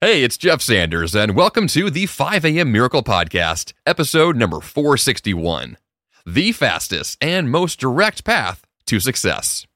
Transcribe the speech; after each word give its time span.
Hey, 0.00 0.22
it's 0.22 0.36
Jeff 0.36 0.62
Sanders, 0.62 1.16
and 1.16 1.34
welcome 1.34 1.66
to 1.66 1.90
the 1.90 2.06
5 2.06 2.44
a.m. 2.44 2.70
Miracle 2.70 3.02
Podcast, 3.02 3.72
episode 3.84 4.36
number 4.36 4.60
461 4.60 5.76
The 6.24 6.52
fastest 6.52 7.18
and 7.20 7.50
most 7.50 7.80
direct 7.80 8.22
path 8.24 8.64
to 8.86 9.00
success. 9.00 9.66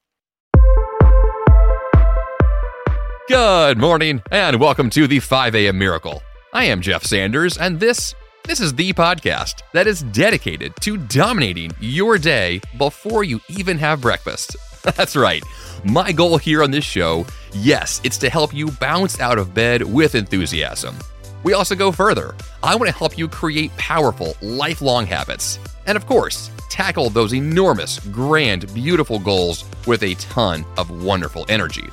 Good 3.27 3.77
morning, 3.77 4.21
and 4.31 4.61
welcome 4.61 4.89
to 4.91 5.07
the 5.07 5.19
5 5.19 5.55
a.m. 5.55 5.77
Miracle. 5.77 6.23
I 6.53 6.63
am 6.63 6.79
Jeff 6.79 7.03
Sanders, 7.03 7.57
and 7.57 7.77
this 7.77 8.15
this 8.45 8.61
is 8.61 8.73
the 8.73 8.93
podcast 8.93 9.61
that 9.73 9.87
is 9.87 10.03
dedicated 10.03 10.73
to 10.83 10.95
dominating 10.95 11.71
your 11.81 12.17
day 12.17 12.61
before 12.77 13.25
you 13.25 13.41
even 13.49 13.77
have 13.77 13.99
breakfast. 13.99 14.55
That's 14.97 15.15
right. 15.15 15.41
My 15.85 16.11
goal 16.11 16.37
here 16.37 16.61
on 16.61 16.69
this 16.69 16.83
show, 16.83 17.25
yes, 17.53 18.01
it's 18.03 18.17
to 18.17 18.29
help 18.29 18.53
you 18.53 18.69
bounce 18.69 19.21
out 19.21 19.37
of 19.37 19.53
bed 19.53 19.81
with 19.81 20.13
enthusiasm. 20.13 20.97
We 21.43 21.53
also 21.53 21.73
go 21.73 21.89
further. 21.89 22.35
I 22.61 22.75
want 22.75 22.91
to 22.91 22.97
help 22.97 23.17
you 23.17 23.29
create 23.29 23.75
powerful, 23.77 24.35
lifelong 24.41 25.05
habits. 25.05 25.57
And 25.85 25.95
of 25.95 26.05
course, 26.05 26.51
tackle 26.69 27.09
those 27.09 27.33
enormous, 27.33 27.97
grand, 28.07 28.73
beautiful 28.73 29.19
goals 29.19 29.63
with 29.87 30.03
a 30.03 30.15
ton 30.15 30.65
of 30.77 31.03
wonderful 31.03 31.45
energy. 31.47 31.87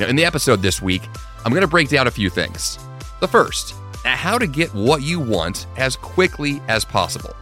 Now, 0.00 0.08
in 0.08 0.16
the 0.16 0.24
episode 0.24 0.62
this 0.62 0.82
week, 0.82 1.02
I'm 1.44 1.52
going 1.52 1.62
to 1.62 1.68
break 1.68 1.90
down 1.90 2.08
a 2.08 2.12
few 2.12 2.28
things. 2.28 2.76
The 3.20 3.28
first, 3.28 3.76
how 4.04 4.36
to 4.36 4.48
get 4.48 4.74
what 4.74 5.02
you 5.02 5.20
want 5.20 5.66
as 5.76 5.94
quickly 5.94 6.60
as 6.66 6.84
possible. 6.84 7.36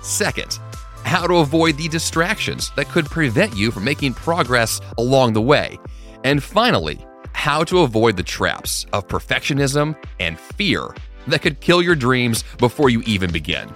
Second, 0.00 0.58
how 1.06 1.24
to 1.24 1.36
avoid 1.36 1.76
the 1.76 1.86
distractions 1.88 2.72
that 2.74 2.88
could 2.88 3.06
prevent 3.06 3.56
you 3.56 3.70
from 3.70 3.84
making 3.84 4.12
progress 4.12 4.80
along 4.98 5.34
the 5.34 5.40
way. 5.40 5.78
And 6.24 6.42
finally, 6.42 6.98
how 7.32 7.62
to 7.64 7.82
avoid 7.82 8.16
the 8.16 8.24
traps 8.24 8.86
of 8.92 9.06
perfectionism 9.06 9.96
and 10.18 10.36
fear 10.38 10.92
that 11.28 11.42
could 11.42 11.60
kill 11.60 11.80
your 11.80 11.94
dreams 11.94 12.42
before 12.58 12.90
you 12.90 13.02
even 13.06 13.30
begin. 13.30 13.70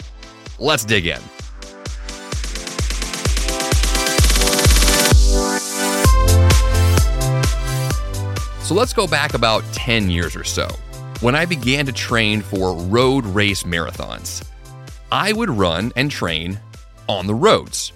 Let's 0.59 0.85
dig 0.85 1.07
in. 1.07 1.21
So 8.65 8.75
let's 8.75 8.93
go 8.93 9.07
back 9.07 9.35
about 9.35 9.63
10 9.73 10.11
years 10.11 10.35
or 10.35 10.45
so 10.45 10.69
when 11.21 11.37
I 11.37 11.45
began 11.45 11.87
to 11.87 11.93
train 11.93 12.41
for 12.41 12.75
road 12.75 13.25
race 13.27 13.63
marathons. 13.63 14.45
I 15.13 15.33
would 15.33 15.51
run 15.51 15.93
and 15.97 16.11
train 16.11 16.61
on 17.11 17.27
the 17.27 17.35
roads. 17.35 17.93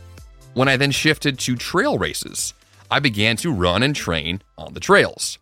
When 0.55 0.67
I 0.67 0.77
then 0.77 0.91
shifted 0.91 1.39
to 1.39 1.55
trail 1.55 1.99
races, 1.99 2.53
I 2.91 2.99
began 2.99 3.37
to 3.39 3.53
run 3.53 3.85
and 3.85 3.95
train 3.95 4.43
on 4.59 4.75
the 4.75 4.81
trails. 4.81 5.39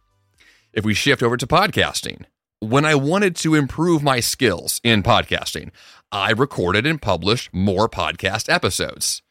If 0.74 0.84
we 0.84 0.92
shift 0.92 1.22
over 1.22 1.38
to 1.38 1.46
podcasting, 1.46 2.26
when 2.60 2.84
I 2.84 2.94
wanted 2.94 3.34
to 3.36 3.54
improve 3.54 4.02
my 4.02 4.20
skills 4.20 4.78
in 4.84 5.02
podcasting, 5.02 5.70
I 6.12 6.32
recorded 6.32 6.86
and 6.86 7.00
published 7.00 7.54
more 7.54 7.88
podcast 7.88 8.52
episodes. 8.52 9.22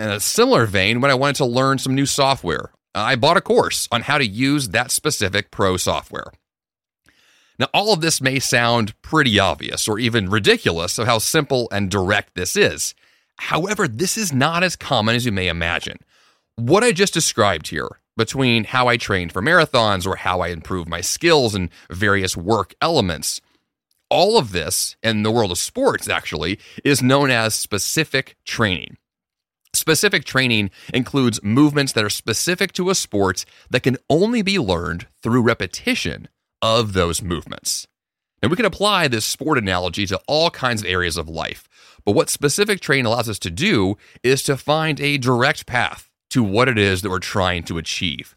In 0.00 0.08
a 0.08 0.18
similar 0.18 0.66
vein, 0.66 1.00
when 1.00 1.12
I 1.12 1.14
wanted 1.14 1.36
to 1.36 1.44
learn 1.44 1.78
some 1.78 1.94
new 1.94 2.06
software, 2.06 2.72
I 2.96 3.14
bought 3.14 3.36
a 3.36 3.40
course 3.40 3.86
on 3.92 4.02
how 4.02 4.18
to 4.18 4.26
use 4.26 4.70
that 4.70 4.90
specific 4.90 5.52
pro 5.52 5.76
software. 5.76 6.32
Now, 7.60 7.68
all 7.72 7.92
of 7.92 8.00
this 8.00 8.20
may 8.20 8.40
sound 8.40 9.00
pretty 9.02 9.38
obvious 9.38 9.86
or 9.86 10.00
even 10.00 10.28
ridiculous 10.28 10.98
of 10.98 11.06
how 11.06 11.18
simple 11.18 11.68
and 11.70 11.88
direct 11.88 12.34
this 12.34 12.56
is. 12.56 12.92
However, 13.38 13.88
this 13.88 14.16
is 14.16 14.32
not 14.32 14.62
as 14.62 14.76
common 14.76 15.14
as 15.14 15.26
you 15.26 15.32
may 15.32 15.48
imagine. 15.48 15.98
What 16.56 16.84
I 16.84 16.92
just 16.92 17.14
described 17.14 17.68
here, 17.68 18.00
between 18.16 18.64
how 18.64 18.86
I 18.86 18.96
trained 18.96 19.32
for 19.32 19.42
marathons 19.42 20.06
or 20.06 20.16
how 20.16 20.40
I 20.40 20.48
improved 20.48 20.88
my 20.88 21.00
skills 21.00 21.54
and 21.54 21.68
various 21.90 22.36
work 22.36 22.74
elements, 22.80 23.40
all 24.08 24.38
of 24.38 24.52
this 24.52 24.96
in 25.02 25.22
the 25.24 25.32
world 25.32 25.50
of 25.50 25.58
sports 25.58 26.08
actually 26.08 26.58
is 26.84 27.02
known 27.02 27.30
as 27.30 27.54
specific 27.54 28.36
training. 28.44 28.96
Specific 29.74 30.24
training 30.24 30.70
includes 30.92 31.42
movements 31.42 31.92
that 31.92 32.04
are 32.04 32.10
specific 32.10 32.72
to 32.74 32.90
a 32.90 32.94
sport 32.94 33.44
that 33.70 33.82
can 33.82 33.96
only 34.08 34.40
be 34.40 34.58
learned 34.58 35.08
through 35.20 35.42
repetition 35.42 36.28
of 36.62 36.92
those 36.92 37.20
movements. 37.20 37.88
And 38.44 38.50
we 38.50 38.58
can 38.58 38.66
apply 38.66 39.08
this 39.08 39.24
sport 39.24 39.56
analogy 39.56 40.04
to 40.04 40.20
all 40.28 40.50
kinds 40.50 40.82
of 40.82 40.86
areas 40.86 41.16
of 41.16 41.30
life. 41.30 41.66
But 42.04 42.12
what 42.12 42.28
specific 42.28 42.78
training 42.78 43.06
allows 43.06 43.26
us 43.26 43.38
to 43.38 43.50
do 43.50 43.96
is 44.22 44.42
to 44.42 44.58
find 44.58 45.00
a 45.00 45.16
direct 45.16 45.64
path 45.64 46.10
to 46.28 46.42
what 46.42 46.68
it 46.68 46.76
is 46.76 47.00
that 47.00 47.08
we're 47.08 47.20
trying 47.20 47.62
to 47.62 47.78
achieve. 47.78 48.36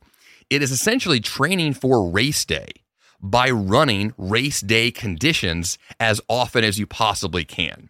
It 0.49 0.63
is 0.63 0.71
essentially 0.71 1.19
training 1.19 1.73
for 1.73 2.09
race 2.09 2.45
day 2.45 2.69
by 3.21 3.49
running 3.49 4.13
race 4.17 4.61
day 4.61 4.91
conditions 4.91 5.77
as 5.99 6.21
often 6.29 6.63
as 6.63 6.79
you 6.79 6.87
possibly 6.87 7.43
can. 7.43 7.89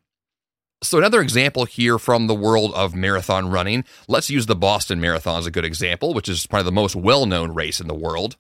So, 0.82 0.98
another 0.98 1.22
example 1.22 1.66
here 1.66 2.00
from 2.00 2.26
the 2.26 2.34
world 2.34 2.74
of 2.74 2.96
marathon 2.96 3.52
running, 3.52 3.84
let's 4.08 4.32
use 4.32 4.48
the 4.48 4.56
Boston 4.56 5.00
Marathon 5.00 5.38
as 5.38 5.46
a 5.46 5.52
good 5.52 5.66
example, 5.66 6.16
which 6.16 6.30
is 6.30 6.48
probably 6.48 6.66
the 6.66 6.72
most 6.72 6.96
well 6.96 7.28
known 7.28 7.54
race 7.54 7.80
in 7.80 7.88
the 7.88 7.94
world. 7.94 8.38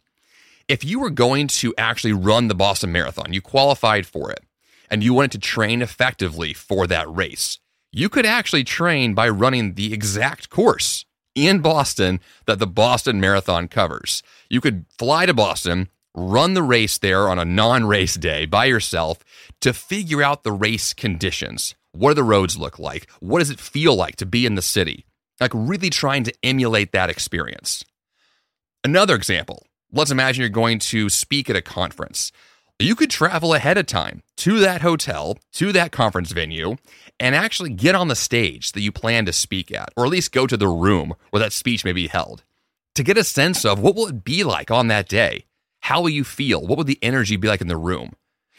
If 0.67 0.83
you 0.83 0.99
were 0.99 1.09
going 1.09 1.47
to 1.47 1.73
actually 1.77 2.11
run 2.11 2.49
the 2.49 2.55
Boston 2.55 2.91
Marathon, 2.91 3.31
you 3.31 3.41
qualified 3.41 4.05
for 4.05 4.31
it, 4.31 4.43
and 4.89 5.01
you 5.01 5.13
wanted 5.13 5.31
to 5.31 5.39
train 5.39 5.81
effectively 5.81 6.53
for 6.53 6.87
that 6.87 7.09
race, 7.09 7.59
you 7.93 8.09
could 8.09 8.25
actually 8.25 8.65
train 8.65 9.13
by 9.13 9.29
running 9.29 9.75
the 9.75 9.93
exact 9.93 10.49
course 10.49 11.05
in 11.35 11.59
Boston 11.59 12.19
that 12.47 12.59
the 12.59 12.67
Boston 12.67 13.21
Marathon 13.21 13.69
covers. 13.69 14.21
You 14.49 14.59
could 14.59 14.85
fly 14.99 15.25
to 15.25 15.33
Boston, 15.33 15.87
run 16.13 16.53
the 16.53 16.63
race 16.63 16.97
there 16.97 17.29
on 17.29 17.39
a 17.39 17.45
non 17.45 17.85
race 17.85 18.15
day 18.15 18.45
by 18.45 18.65
yourself 18.65 19.19
to 19.61 19.71
figure 19.71 20.21
out 20.21 20.43
the 20.43 20.51
race 20.51 20.93
conditions. 20.93 21.75
What 21.93 22.09
do 22.09 22.15
the 22.15 22.23
roads 22.23 22.57
look 22.57 22.77
like? 22.77 23.09
What 23.21 23.39
does 23.39 23.51
it 23.51 23.59
feel 23.61 23.95
like 23.95 24.17
to 24.17 24.25
be 24.25 24.45
in 24.45 24.55
the 24.55 24.61
city? 24.61 25.05
Like 25.39 25.51
really 25.53 25.89
trying 25.89 26.25
to 26.25 26.33
emulate 26.43 26.91
that 26.91 27.09
experience. 27.09 27.85
Another 28.83 29.15
example 29.15 29.66
let's 29.91 30.11
imagine 30.11 30.41
you're 30.41 30.49
going 30.49 30.79
to 30.79 31.09
speak 31.09 31.49
at 31.49 31.55
a 31.55 31.61
conference. 31.61 32.31
You 32.79 32.95
could 32.95 33.09
travel 33.09 33.53
ahead 33.53 33.77
of 33.77 33.87
time 33.87 34.21
to 34.37 34.59
that 34.59 34.81
hotel, 34.81 35.37
to 35.53 35.71
that 35.71 35.91
conference 35.91 36.31
venue, 36.31 36.75
and 37.19 37.35
actually 37.35 37.71
get 37.71 37.95
on 37.95 38.07
the 38.07 38.15
stage 38.15 38.73
that 38.73 38.81
you 38.81 38.91
plan 38.91 39.25
to 39.25 39.33
speak 39.33 39.71
at, 39.71 39.89
or 39.97 40.05
at 40.05 40.11
least 40.11 40.31
go 40.31 40.45
to 40.45 40.57
the 40.57 40.67
room 40.67 41.15
where 41.31 41.39
that 41.39 41.53
speech 41.53 41.83
may 41.83 41.93
be 41.93 42.07
held 42.07 42.43
to 42.97 43.03
get 43.03 43.17
a 43.17 43.23
sense 43.23 43.63
of 43.63 43.79
what 43.79 43.95
will 43.95 44.07
it 44.07 44.23
be 44.23 44.43
like 44.43 44.71
on 44.71 44.87
that 44.87 45.07
day? 45.07 45.45
How 45.81 46.01
will 46.01 46.09
you 46.09 46.23
feel? 46.23 46.65
What 46.65 46.79
would 46.79 46.87
the 46.87 46.97
energy 47.03 47.35
be 47.35 47.47
like 47.47 47.61
in 47.61 47.67
the 47.67 47.77
room? 47.77 48.13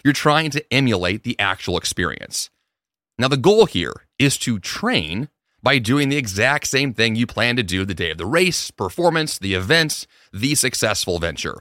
You're 0.05 0.13
trying 0.13 0.51
to 0.51 0.73
emulate 0.73 1.25
the 1.25 1.39
actual 1.41 1.77
experience. 1.77 2.49
Now, 3.19 3.27
the 3.27 3.37
goal 3.37 3.67
here 3.67 4.07
is 4.17 4.39
to 4.39 4.61
train 4.61 5.29
by 5.63 5.79
doing 5.79 6.09
the 6.09 6.17
exact 6.17 6.67
same 6.67 6.95
thing 6.95 7.17
you 7.17 7.27
plan 7.27 7.57
to 7.57 7.63
do 7.63 7.85
the 7.85 7.95
day 7.95 8.11
of 8.11 8.19
the 8.19 8.27
race, 8.27 8.71
performance, 8.71 9.39
the 9.39 9.55
events, 9.55 10.07
the 10.33 10.55
successful 10.55 11.19
venture. 11.19 11.57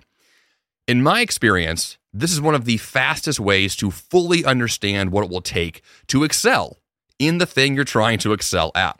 In 0.87 1.03
my 1.03 1.21
experience, 1.21 1.97
this 2.13 2.31
is 2.31 2.41
one 2.41 2.55
of 2.55 2.65
the 2.65 2.77
fastest 2.77 3.39
ways 3.39 3.75
to 3.77 3.91
fully 3.91 4.45
understand 4.45 5.11
what 5.11 5.23
it 5.23 5.29
will 5.29 5.41
take 5.41 5.81
to 6.07 6.23
excel 6.23 6.77
in 7.19 7.39
the 7.39 7.45
thing 7.45 7.75
you're 7.75 7.83
trying 7.83 8.19
to 8.19 8.33
excel 8.33 8.71
at. 8.75 8.99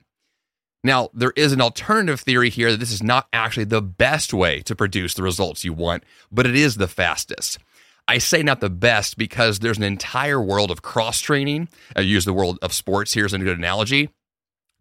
Now, 0.84 1.10
there 1.14 1.34
is 1.36 1.52
an 1.54 1.62
alternative 1.62 2.20
theory 2.20 2.50
here 2.50 2.72
that 2.72 2.80
this 2.80 2.92
is 2.92 3.04
not 3.04 3.28
actually 3.34 3.66
the 3.66 3.82
best 3.82 4.34
way 4.34 4.62
to 4.62 4.76
produce 4.76 5.14
the 5.14 5.24
results 5.24 5.64
you 5.64 5.74
want, 5.74 6.04
but 6.32 6.46
it 6.46 6.56
is 6.56 6.76
the 6.76 6.88
fastest. 6.88 7.60
I 8.08 8.20
say 8.20 8.42
not 8.42 8.62
the 8.62 8.70
best 8.70 9.18
because 9.18 9.60
there's 9.60 9.78
an 9.78 9.84
entire 9.84 10.42
world 10.42 10.72
of 10.72 10.82
cross 10.82 11.20
training. 11.20 11.68
I 11.96 12.02
use 12.02 12.26
the 12.26 12.34
world 12.34 12.58
of 12.62 12.72
sports 12.74 13.14
here 13.14 13.26
as 13.26 13.34
a 13.34 13.40
good 13.40 13.58
analogy 13.58 14.10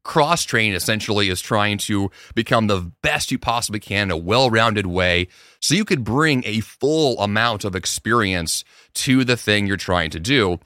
cross 0.06 0.44
train 0.44 0.72
essentially 0.72 1.28
is 1.28 1.40
trying 1.40 1.76
to 1.78 2.10
become 2.34 2.68
the 2.68 2.92
best 3.02 3.32
you 3.32 3.38
possibly 3.38 3.80
can 3.80 4.04
in 4.04 4.10
a 4.12 4.16
well 4.16 4.48
rounded 4.48 4.86
way 4.86 5.26
so 5.60 5.74
you 5.74 5.84
could 5.84 6.04
bring 6.04 6.42
a 6.46 6.60
full 6.60 7.20
amount 7.20 7.64
of 7.64 7.74
experience 7.74 8.64
to 8.94 9.24
the 9.24 9.36
thing 9.36 9.66
you're 9.66 9.76
trying 9.76 10.10
to 10.10 10.20
do. 10.20 10.60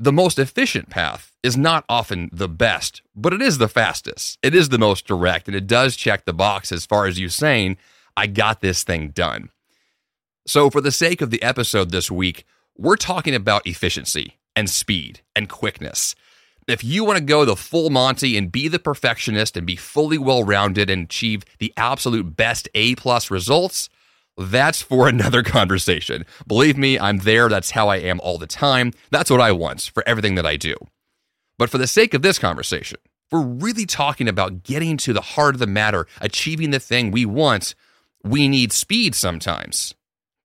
The 0.00 0.12
most 0.12 0.38
efficient 0.38 0.90
path 0.90 1.36
is 1.42 1.56
not 1.56 1.84
often 1.88 2.30
the 2.32 2.48
best, 2.48 3.02
but 3.14 3.32
it 3.32 3.42
is 3.42 3.58
the 3.58 3.68
fastest. 3.68 4.38
It 4.42 4.54
is 4.54 4.70
the 4.70 4.78
most 4.78 5.06
direct, 5.06 5.46
and 5.46 5.56
it 5.56 5.66
does 5.66 5.94
check 5.94 6.24
the 6.24 6.32
box 6.32 6.72
as 6.72 6.86
far 6.86 7.06
as 7.06 7.20
you 7.20 7.28
saying, 7.28 7.76
I 8.16 8.26
got 8.26 8.60
this 8.60 8.82
thing 8.82 9.10
done. 9.10 9.50
So, 10.46 10.68
for 10.70 10.80
the 10.80 10.90
sake 10.90 11.20
of 11.20 11.30
the 11.30 11.42
episode 11.42 11.90
this 11.90 12.10
week, 12.10 12.44
we're 12.76 12.96
talking 12.96 13.34
about 13.34 13.66
efficiency 13.66 14.38
and 14.56 14.68
speed 14.68 15.20
and 15.36 15.48
quickness. 15.48 16.14
If 16.66 16.82
you 16.82 17.04
want 17.04 17.18
to 17.18 17.24
go 17.24 17.44
the 17.44 17.56
full 17.56 17.90
Monty 17.90 18.36
and 18.38 18.50
be 18.50 18.68
the 18.68 18.78
perfectionist 18.78 19.56
and 19.56 19.66
be 19.66 19.76
fully 19.76 20.18
well 20.18 20.44
rounded 20.44 20.88
and 20.90 21.04
achieve 21.04 21.44
the 21.58 21.72
absolute 21.76 22.36
best 22.36 22.68
A 22.74 22.94
plus 22.94 23.30
results, 23.30 23.88
that's 24.38 24.80
for 24.82 25.08
another 25.14 25.42
conversation. 25.42 26.24
Believe 26.46 26.78
me, 26.78 26.98
I'm 26.98 27.18
there. 27.18 27.48
That's 27.48 27.72
how 27.72 27.88
I 27.88 27.96
am 27.96 28.20
all 28.20 28.38
the 28.38 28.46
time. 28.46 28.92
That's 29.10 29.30
what 29.30 29.40
I 29.42 29.52
want 29.52 29.90
for 29.92 30.02
everything 30.06 30.36
that 30.36 30.46
I 30.46 30.56
do. 30.56 30.74
But 31.58 31.70
for 31.70 31.78
the 31.78 31.86
sake 31.86 32.14
of 32.14 32.22
this 32.22 32.38
conversation, 32.38 32.98
we're 33.30 33.42
really 33.42 33.86
talking 33.86 34.28
about 34.28 34.62
getting 34.62 34.96
to 34.98 35.12
the 35.12 35.20
heart 35.20 35.54
of 35.54 35.58
the 35.60 35.66
matter, 35.66 36.06
achieving 36.20 36.70
the 36.70 36.80
thing 36.80 37.10
we 37.10 37.26
want. 37.26 37.74
We 38.22 38.48
need 38.48 38.72
speed 38.72 39.14
sometimes. 39.14 39.94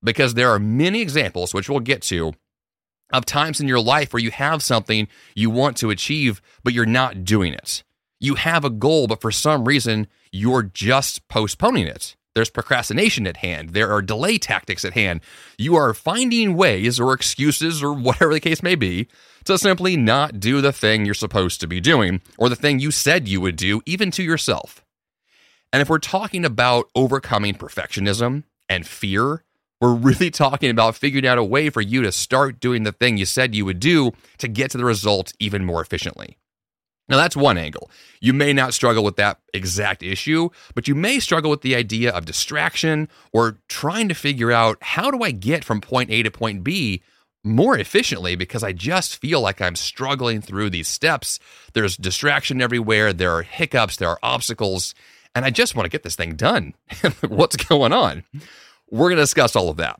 because 0.04 0.34
there 0.34 0.50
are 0.50 0.60
many 0.60 1.02
examples, 1.02 1.54
which 1.54 1.70
we'll 1.70 1.80
get 1.82 2.02
to, 2.04 2.34
of 3.12 3.26
times 3.26 3.60
in 3.60 3.68
your 3.68 3.80
life 3.80 4.14
where 4.14 4.22
you 4.22 4.32
have 4.32 4.62
something 4.62 5.08
you 5.36 5.50
want 5.50 5.78
to 5.78 5.90
achieve, 5.90 6.42
but 6.64 6.74
you're 6.74 6.86
not 6.86 7.24
doing 7.24 7.54
it. 7.54 7.84
You 8.20 8.36
have 8.36 8.66
a 8.66 8.70
goal, 8.70 9.08
but 9.08 9.22
for 9.22 9.32
some 9.32 9.66
reason, 9.66 10.08
you're 10.32 10.64
just 10.64 11.28
postponing 11.28 11.88
it. 11.88 12.16
There's 12.36 12.50
procrastination 12.50 13.26
at 13.26 13.38
hand. 13.38 13.72
There 13.72 13.92
are 13.92 14.02
delay 14.02 14.38
tactics 14.38 14.86
at 14.86 14.94
hand. 14.94 15.22
You 15.58 15.76
are 15.76 15.94
finding 15.94 16.56
ways 16.56 17.00
or 17.00 17.14
excuses 17.14 17.82
or 17.82 17.94
whatever 17.94 18.34
the 18.34 18.40
case 18.40 18.62
may 18.62 18.76
be 18.76 19.08
to 19.46 19.58
simply 19.58 19.98
not 19.98 20.40
do 20.40 20.62
the 20.62 20.72
thing 20.72 21.06
you're 21.06 21.16
supposed 21.16 21.60
to 21.62 21.68
be 21.68 21.82
doing 21.82 22.22
or 22.38 22.50
the 22.50 22.56
thing 22.56 22.80
you 22.80 22.92
said 22.92 23.28
you 23.28 23.42
would 23.42 23.56
do, 23.56 23.82
even 23.86 24.12
to 24.12 24.24
yourself. 24.24 24.86
And 25.74 25.82
if 25.82 25.90
we're 25.90 26.00
talking 26.00 26.46
about 26.46 26.90
overcoming 26.96 27.56
perfectionism 27.56 28.44
and 28.68 28.88
fear, 28.88 29.44
we're 29.82 29.94
really 29.94 30.32
talking 30.32 30.70
about 30.70 30.96
figuring 30.96 31.28
out 31.28 31.38
a 31.38 31.44
way 31.44 31.70
for 31.70 31.82
you 31.82 32.02
to 32.02 32.12
start 32.12 32.60
doing 32.60 32.84
the 32.84 32.92
thing 32.92 33.18
you 33.18 33.26
said 33.26 33.56
you 33.56 33.66
would 33.66 33.80
do 33.80 34.12
to 34.38 34.48
get 34.48 34.72
to 34.72 34.78
the 34.78 34.86
result 34.86 35.34
even 35.40 35.66
more 35.66 35.82
efficiently. 35.82 36.38
Now, 37.10 37.18
that's 37.18 37.36
one 37.36 37.58
angle. 37.58 37.90
You 38.22 38.34
may 38.34 38.54
not 38.54 38.76
struggle 38.76 39.04
with 39.04 39.16
that 39.16 39.40
exact 39.52 40.04
issue, 40.04 40.50
but 40.76 40.88
you 40.88 40.94
may 40.94 41.20
struggle 41.20 41.50
with 41.50 41.62
the 41.62 41.76
idea 41.76 42.12
of 42.12 42.26
distraction 42.26 43.10
or 43.34 43.58
trying 43.68 44.10
to 44.10 44.14
figure 44.14 44.52
out 44.52 44.78
how 44.82 45.10
do 45.10 45.24
I 45.24 45.32
get 45.32 45.64
from 45.64 45.82
point 45.82 46.12
A 46.12 46.22
to 46.22 46.30
point 46.30 46.64
B 46.64 47.02
more 47.44 47.76
efficiently 47.78 48.36
because 48.36 48.64
I 48.64 48.74
just 48.74 49.20
feel 49.20 49.42
like 49.42 49.60
I'm 49.60 49.76
struggling 49.76 50.40
through 50.40 50.70
these 50.70 50.88
steps. 50.88 51.40
There's 51.74 51.98
distraction 51.98 52.62
everywhere, 52.62 53.12
there 53.12 53.36
are 53.36 53.44
hiccups, 53.44 53.98
there 53.98 54.10
are 54.10 54.20
obstacles, 54.22 54.94
and 55.34 55.46
I 55.46 55.50
just 55.50 55.76
want 55.76 55.86
to 55.86 55.90
get 55.90 56.04
this 56.04 56.16
thing 56.16 56.36
done. 56.36 56.76
What's 57.28 57.56
going 57.56 57.94
on? 57.94 58.24
We're 58.92 59.10
going 59.10 59.18
to 59.18 59.24
discuss 59.24 59.56
all 59.56 59.70
of 59.70 59.78
that. 59.78 60.00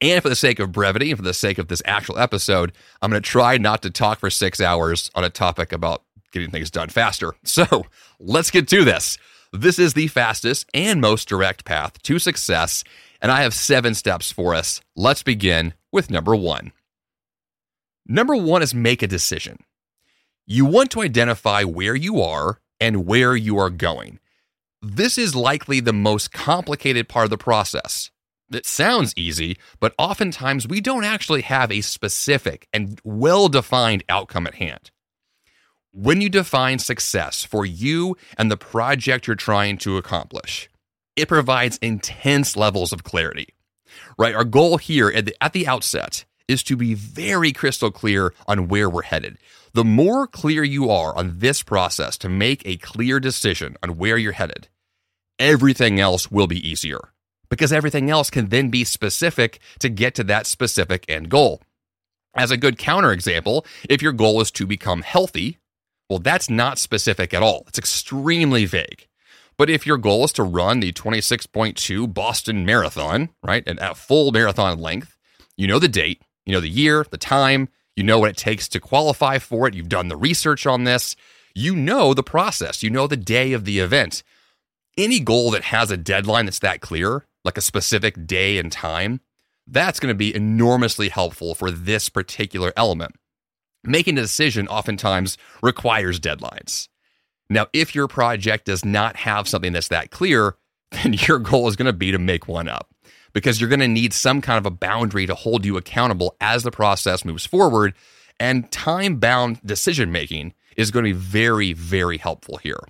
And 0.00 0.22
for 0.22 0.28
the 0.28 0.36
sake 0.36 0.58
of 0.58 0.72
brevity 0.72 1.10
and 1.10 1.18
for 1.18 1.24
the 1.24 1.32
sake 1.32 1.58
of 1.58 1.68
this 1.68 1.82
actual 1.84 2.18
episode, 2.18 2.72
I'm 3.00 3.10
going 3.10 3.22
to 3.22 3.28
try 3.28 3.56
not 3.56 3.82
to 3.82 3.90
talk 3.90 4.18
for 4.18 4.30
six 4.30 4.60
hours 4.60 5.10
on 5.14 5.24
a 5.24 5.30
topic 5.30 5.72
about 5.72 6.02
getting 6.32 6.50
things 6.50 6.70
done 6.70 6.88
faster. 6.88 7.34
So 7.44 7.86
let's 8.20 8.50
get 8.50 8.68
to 8.68 8.84
this. 8.84 9.16
This 9.52 9.78
is 9.78 9.94
the 9.94 10.08
fastest 10.08 10.68
and 10.74 11.00
most 11.00 11.28
direct 11.28 11.64
path 11.64 12.02
to 12.02 12.18
success, 12.18 12.84
and 13.22 13.32
I 13.32 13.42
have 13.42 13.54
seven 13.54 13.94
steps 13.94 14.30
for 14.30 14.54
us. 14.54 14.80
Let's 14.94 15.22
begin 15.22 15.72
with 15.92 16.10
number 16.10 16.36
one. 16.36 16.72
Number 18.06 18.36
one 18.36 18.62
is 18.62 18.74
make 18.74 19.02
a 19.02 19.06
decision. 19.06 19.58
You 20.46 20.66
want 20.66 20.90
to 20.90 21.02
identify 21.02 21.64
where 21.64 21.94
you 21.94 22.20
are 22.20 22.60
and 22.78 23.06
where 23.06 23.34
you 23.34 23.56
are 23.58 23.70
going. 23.70 24.20
This 24.82 25.16
is 25.16 25.34
likely 25.34 25.80
the 25.80 25.92
most 25.92 26.32
complicated 26.32 27.08
part 27.08 27.24
of 27.24 27.30
the 27.30 27.38
process. 27.38 28.10
It 28.52 28.64
sounds 28.64 29.12
easy, 29.16 29.56
but 29.80 29.94
oftentimes 29.98 30.68
we 30.68 30.80
don't 30.80 31.04
actually 31.04 31.42
have 31.42 31.72
a 31.72 31.80
specific 31.80 32.68
and 32.72 33.00
well 33.02 33.48
defined 33.48 34.04
outcome 34.08 34.46
at 34.46 34.54
hand. 34.54 34.92
When 35.92 36.20
you 36.20 36.28
define 36.28 36.78
success 36.78 37.42
for 37.42 37.66
you 37.66 38.16
and 38.38 38.50
the 38.50 38.56
project 38.56 39.26
you're 39.26 39.34
trying 39.34 39.78
to 39.78 39.96
accomplish, 39.96 40.68
it 41.16 41.26
provides 41.26 41.78
intense 41.78 42.56
levels 42.56 42.92
of 42.92 43.02
clarity. 43.02 43.48
Right? 44.16 44.34
Our 44.34 44.44
goal 44.44 44.76
here 44.76 45.08
at 45.08 45.26
the, 45.26 45.42
at 45.42 45.52
the 45.52 45.66
outset 45.66 46.24
is 46.46 46.62
to 46.64 46.76
be 46.76 46.94
very 46.94 47.52
crystal 47.52 47.90
clear 47.90 48.32
on 48.46 48.68
where 48.68 48.88
we're 48.88 49.02
headed. 49.02 49.38
The 49.72 49.84
more 49.84 50.28
clear 50.28 50.62
you 50.62 50.88
are 50.90 51.16
on 51.16 51.38
this 51.38 51.62
process 51.62 52.16
to 52.18 52.28
make 52.28 52.62
a 52.64 52.76
clear 52.76 53.18
decision 53.18 53.76
on 53.82 53.96
where 53.96 54.16
you're 54.16 54.32
headed, 54.32 54.68
everything 55.38 55.98
else 55.98 56.30
will 56.30 56.46
be 56.46 56.66
easier 56.66 57.10
because 57.48 57.72
everything 57.72 58.10
else 58.10 58.30
can 58.30 58.48
then 58.48 58.70
be 58.70 58.84
specific 58.84 59.60
to 59.78 59.88
get 59.88 60.14
to 60.14 60.24
that 60.24 60.46
specific 60.46 61.04
end 61.08 61.28
goal. 61.28 61.60
As 62.34 62.50
a 62.50 62.56
good 62.56 62.78
counterexample, 62.78 63.64
if 63.88 64.02
your 64.02 64.12
goal 64.12 64.40
is 64.40 64.50
to 64.52 64.66
become 64.66 65.02
healthy, 65.02 65.58
well, 66.08 66.18
that's 66.18 66.50
not 66.50 66.78
specific 66.78 67.32
at 67.32 67.42
all. 67.42 67.64
It's 67.66 67.78
extremely 67.78 68.64
vague. 68.64 69.06
But 69.58 69.70
if 69.70 69.86
your 69.86 69.96
goal 69.96 70.24
is 70.24 70.32
to 70.32 70.42
run 70.42 70.80
the 70.80 70.92
26.2 70.92 72.12
Boston 72.12 72.66
Marathon, 72.66 73.30
right, 73.42 73.64
and 73.66 73.80
at 73.80 73.96
full 73.96 74.30
marathon 74.30 74.78
length, 74.78 75.16
you 75.56 75.66
know 75.66 75.78
the 75.78 75.88
date, 75.88 76.20
you 76.44 76.52
know 76.52 76.60
the 76.60 76.68
year, 76.68 77.06
the 77.10 77.16
time, 77.16 77.70
you 77.96 78.04
know 78.04 78.18
what 78.18 78.30
it 78.30 78.36
takes 78.36 78.68
to 78.68 78.80
qualify 78.80 79.38
for 79.38 79.66
it, 79.66 79.74
you've 79.74 79.88
done 79.88 80.08
the 80.08 80.16
research 80.16 80.66
on 80.66 80.84
this, 80.84 81.16
you 81.54 81.74
know 81.74 82.12
the 82.12 82.22
process, 82.22 82.82
you 82.82 82.90
know 82.90 83.06
the 83.06 83.16
day 83.16 83.54
of 83.54 83.64
the 83.64 83.78
event. 83.78 84.22
Any 84.98 85.20
goal 85.20 85.50
that 85.52 85.64
has 85.64 85.90
a 85.90 85.96
deadline 85.96 86.44
that's 86.44 86.58
that 86.58 86.82
clear, 86.82 87.24
like 87.46 87.58
a 87.58 87.62
specific 87.62 88.26
day 88.26 88.58
and 88.58 88.70
time, 88.70 89.20
that's 89.66 89.98
going 89.98 90.12
to 90.12 90.18
be 90.18 90.34
enormously 90.34 91.08
helpful 91.08 91.54
for 91.54 91.70
this 91.70 92.08
particular 92.08 92.72
element 92.76 93.16
making 93.86 94.18
a 94.18 94.22
decision 94.22 94.68
oftentimes 94.68 95.38
requires 95.62 96.20
deadlines. 96.20 96.88
Now, 97.48 97.66
if 97.72 97.94
your 97.94 98.08
project 98.08 98.66
does 98.66 98.84
not 98.84 99.16
have 99.16 99.48
something 99.48 99.72
that's 99.72 99.88
that 99.88 100.10
clear, 100.10 100.56
then 100.90 101.14
your 101.14 101.38
goal 101.38 101.68
is 101.68 101.76
going 101.76 101.86
to 101.86 101.92
be 101.92 102.12
to 102.12 102.18
make 102.18 102.48
one 102.48 102.68
up 102.68 102.90
because 103.32 103.60
you're 103.60 103.70
going 103.70 103.80
to 103.80 103.88
need 103.88 104.12
some 104.12 104.40
kind 104.40 104.58
of 104.58 104.66
a 104.66 104.74
boundary 104.74 105.26
to 105.26 105.34
hold 105.34 105.64
you 105.64 105.76
accountable 105.76 106.36
as 106.40 106.62
the 106.62 106.70
process 106.70 107.24
moves 107.24 107.46
forward. 107.46 107.94
And 108.38 108.70
time 108.70 109.16
bound 109.16 109.60
decision 109.64 110.12
making 110.12 110.54
is 110.76 110.90
going 110.90 111.04
to 111.04 111.12
be 111.12 111.18
very, 111.18 111.72
very 111.72 112.18
helpful 112.18 112.58
here. 112.58 112.80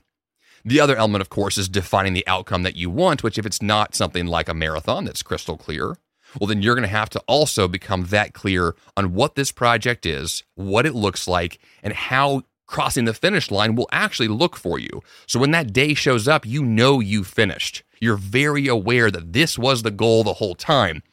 The 0.66 0.80
other 0.80 0.96
element, 0.96 1.22
of 1.22 1.30
course, 1.30 1.56
is 1.58 1.68
defining 1.68 2.12
the 2.12 2.26
outcome 2.26 2.64
that 2.64 2.74
you 2.74 2.90
want, 2.90 3.22
which, 3.22 3.38
if 3.38 3.46
it's 3.46 3.62
not 3.62 3.94
something 3.94 4.26
like 4.26 4.48
a 4.48 4.54
marathon 4.54 5.04
that's 5.04 5.22
crystal 5.22 5.56
clear, 5.56 5.96
well, 6.40 6.48
then 6.48 6.60
you're 6.60 6.74
going 6.74 6.82
to 6.82 6.88
have 6.88 7.08
to 7.10 7.22
also 7.28 7.68
become 7.68 8.06
that 8.06 8.34
clear 8.34 8.74
on 8.96 9.14
what 9.14 9.36
this 9.36 9.52
project 9.52 10.04
is, 10.04 10.42
what 10.56 10.84
it 10.84 10.92
looks 10.92 11.28
like, 11.28 11.60
and 11.84 11.92
how 11.92 12.42
crossing 12.66 13.04
the 13.04 13.14
finish 13.14 13.52
line 13.52 13.76
will 13.76 13.88
actually 13.92 14.26
look 14.26 14.56
for 14.56 14.76
you. 14.76 15.02
So 15.28 15.38
when 15.38 15.52
that 15.52 15.72
day 15.72 15.94
shows 15.94 16.26
up, 16.26 16.44
you 16.44 16.64
know 16.64 16.98
you 16.98 17.22
finished. 17.22 17.84
You're 18.00 18.16
very 18.16 18.66
aware 18.66 19.08
that 19.12 19.32
this 19.32 19.56
was 19.56 19.82
the 19.82 19.92
goal 19.92 20.24
the 20.24 20.34
whole 20.34 20.56
time. 20.56 21.04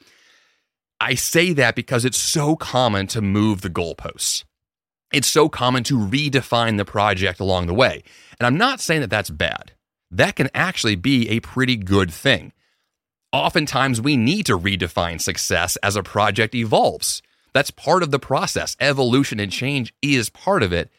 I 1.00 1.14
say 1.14 1.54
that 1.54 1.76
because 1.76 2.06
it's 2.06 2.18
so 2.18 2.56
common 2.56 3.06
to 3.08 3.22
move 3.22 3.62
the 3.62 3.70
goalposts. 3.70 4.46
It's 5.14 5.28
so 5.28 5.48
common 5.48 5.84
to 5.86 5.98
redefine 5.98 6.78
the 6.78 6.86
project 6.86 7.40
along 7.40 7.68
the 7.68 7.74
way. 7.74 8.04
And 8.40 8.48
I'm 8.48 8.58
not 8.58 8.82
saying 8.82 9.02
that 9.02 9.12
that's 9.12 9.30
bad. 9.30 9.74
That 10.10 10.36
can 10.36 10.50
actually 10.54 10.96
be 10.96 11.30
a 11.30 11.40
pretty 11.40 11.78
good 11.78 12.12
thing. 12.12 12.52
Oftentimes, 13.32 14.02
we 14.02 14.18
need 14.18 14.48
to 14.48 14.58
redefine 14.58 15.22
success 15.22 15.78
as 15.78 15.96
a 15.96 16.04
project 16.04 16.54
evolves. 16.54 17.22
That's 17.54 17.72
part 17.72 18.04
of 18.04 18.12
the 18.12 18.20
process. 18.20 18.76
Evolution 18.80 19.40
and 19.40 19.52
change 19.52 19.94
is 20.02 20.30
part 20.30 20.64
of 20.64 20.74
it. 20.74 20.90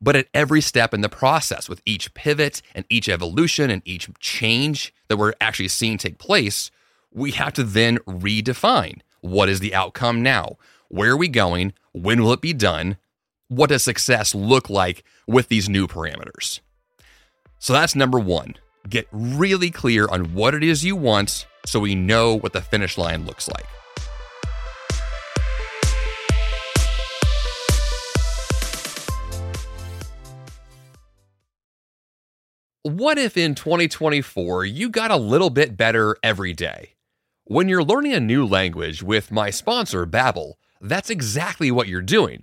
But 0.00 0.16
at 0.16 0.28
every 0.34 0.60
step 0.60 0.92
in 0.92 1.00
the 1.00 1.08
process, 1.08 1.68
with 1.68 1.80
each 1.86 2.12
pivot 2.12 2.60
and 2.74 2.84
each 2.90 3.08
evolution 3.08 3.70
and 3.70 3.80
each 3.86 4.10
change 4.20 4.94
that 5.08 5.16
we're 5.16 5.32
actually 5.40 5.68
seeing 5.68 5.96
take 5.96 6.18
place, 6.18 6.70
we 7.12 7.30
have 7.32 7.54
to 7.54 7.64
then 7.64 7.98
redefine 8.00 9.00
what 9.22 9.48
is 9.48 9.60
the 9.60 9.74
outcome 9.74 10.22
now? 10.22 10.56
Where 10.88 11.12
are 11.12 11.16
we 11.16 11.28
going? 11.28 11.72
When 11.92 12.22
will 12.22 12.32
it 12.32 12.40
be 12.40 12.52
done? 12.52 12.98
What 13.48 13.68
does 13.68 13.84
success 13.84 14.34
look 14.34 14.68
like 14.68 15.04
with 15.28 15.46
these 15.46 15.68
new 15.68 15.86
parameters? 15.86 16.58
So 17.60 17.72
that's 17.72 17.94
number 17.94 18.18
one. 18.18 18.56
Get 18.88 19.06
really 19.12 19.70
clear 19.70 20.08
on 20.08 20.34
what 20.34 20.52
it 20.52 20.64
is 20.64 20.84
you 20.84 20.96
want 20.96 21.46
so 21.64 21.78
we 21.78 21.94
know 21.94 22.36
what 22.36 22.52
the 22.52 22.60
finish 22.60 22.98
line 22.98 23.24
looks 23.24 23.48
like. 23.48 23.66
What 32.82 33.16
if 33.16 33.36
in 33.36 33.54
2024 33.54 34.64
you 34.64 34.88
got 34.90 35.12
a 35.12 35.16
little 35.16 35.50
bit 35.50 35.76
better 35.76 36.16
every 36.20 36.52
day? 36.52 36.94
When 37.44 37.68
you're 37.68 37.84
learning 37.84 38.14
a 38.14 38.20
new 38.20 38.44
language 38.44 39.04
with 39.04 39.30
my 39.30 39.50
sponsor, 39.50 40.04
Babbel, 40.04 40.54
that's 40.80 41.10
exactly 41.10 41.70
what 41.70 41.86
you're 41.86 42.02
doing. 42.02 42.42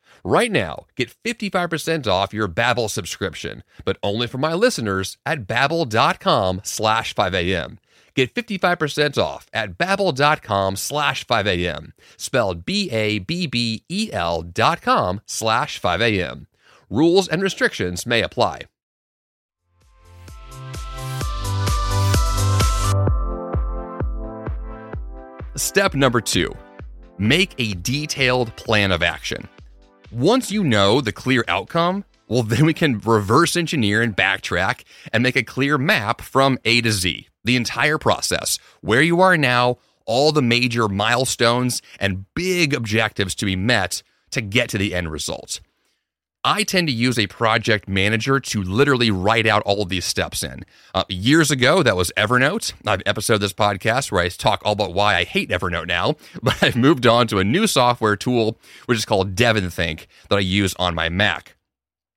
Right 0.23 0.51
now, 0.51 0.85
get 0.95 1.15
55% 1.23 2.07
off 2.07 2.33
your 2.33 2.47
Babbel 2.47 2.89
subscription, 2.89 3.63
but 3.85 3.97
only 4.03 4.27
for 4.27 4.37
my 4.37 4.53
listeners 4.53 5.17
at 5.25 5.47
babbel.com 5.47 6.61
slash 6.63 7.15
5am. 7.15 7.77
Get 8.13 8.33
55% 8.33 9.17
off 9.17 9.47
at 9.53 9.77
babbel.com 9.77 10.75
slash 10.75 11.25
5am, 11.25 11.93
spelled 12.17 12.65
B-A-B-B-E-L 12.65 14.41
dot 14.43 14.81
com 14.81 15.21
slash 15.25 15.81
5am. 15.81 16.45
Rules 16.89 17.27
and 17.27 17.41
restrictions 17.41 18.05
may 18.05 18.21
apply. 18.21 18.63
Step 25.55 25.93
number 25.93 26.19
two, 26.21 26.53
make 27.17 27.53
a 27.57 27.73
detailed 27.75 28.55
plan 28.55 28.91
of 28.91 29.01
action. 29.03 29.47
Once 30.11 30.51
you 30.51 30.61
know 30.61 30.99
the 30.99 31.13
clear 31.13 31.45
outcome, 31.47 32.03
well, 32.27 32.43
then 32.43 32.65
we 32.65 32.73
can 32.73 32.99
reverse 32.99 33.55
engineer 33.55 34.01
and 34.01 34.15
backtrack 34.15 34.83
and 35.13 35.23
make 35.23 35.37
a 35.37 35.43
clear 35.43 35.77
map 35.77 36.19
from 36.19 36.59
A 36.65 36.81
to 36.81 36.91
Z, 36.91 37.29
the 37.45 37.55
entire 37.55 37.97
process, 37.97 38.59
where 38.81 39.01
you 39.01 39.21
are 39.21 39.37
now, 39.37 39.77
all 40.05 40.33
the 40.33 40.41
major 40.41 40.89
milestones 40.89 41.81
and 41.97 42.25
big 42.33 42.73
objectives 42.73 43.35
to 43.35 43.45
be 43.45 43.55
met 43.55 44.03
to 44.31 44.41
get 44.41 44.67
to 44.69 44.77
the 44.77 44.93
end 44.93 45.09
result. 45.11 45.61
I 46.43 46.63
tend 46.63 46.87
to 46.87 46.93
use 46.93 47.19
a 47.19 47.27
project 47.27 47.87
manager 47.87 48.39
to 48.39 48.63
literally 48.63 49.11
write 49.11 49.45
out 49.45 49.61
all 49.63 49.83
of 49.83 49.89
these 49.89 50.05
steps 50.05 50.41
in. 50.41 50.63
Uh, 50.95 51.03
years 51.07 51.51
ago, 51.51 51.83
that 51.83 51.95
was 51.95 52.11
Evernote. 52.17 52.73
I 52.87 52.91
have 52.91 53.01
an 53.01 53.07
episode 53.07 53.35
of 53.35 53.41
this 53.41 53.53
podcast 53.53 54.11
where 54.11 54.23
I 54.23 54.29
talk 54.29 54.59
all 54.65 54.73
about 54.73 54.95
why 54.95 55.15
I 55.15 55.23
hate 55.23 55.51
Evernote 55.51 55.87
now, 55.87 56.15
but 56.41 56.63
I've 56.63 56.75
moved 56.75 57.05
on 57.05 57.27
to 57.27 57.37
a 57.37 57.43
new 57.43 57.67
software 57.67 58.15
tool, 58.15 58.57
which 58.87 58.97
is 58.97 59.05
called 59.05 59.35
DevonThink, 59.35 60.07
that 60.29 60.35
I 60.35 60.39
use 60.39 60.73
on 60.79 60.95
my 60.95 61.09
Mac. 61.09 61.57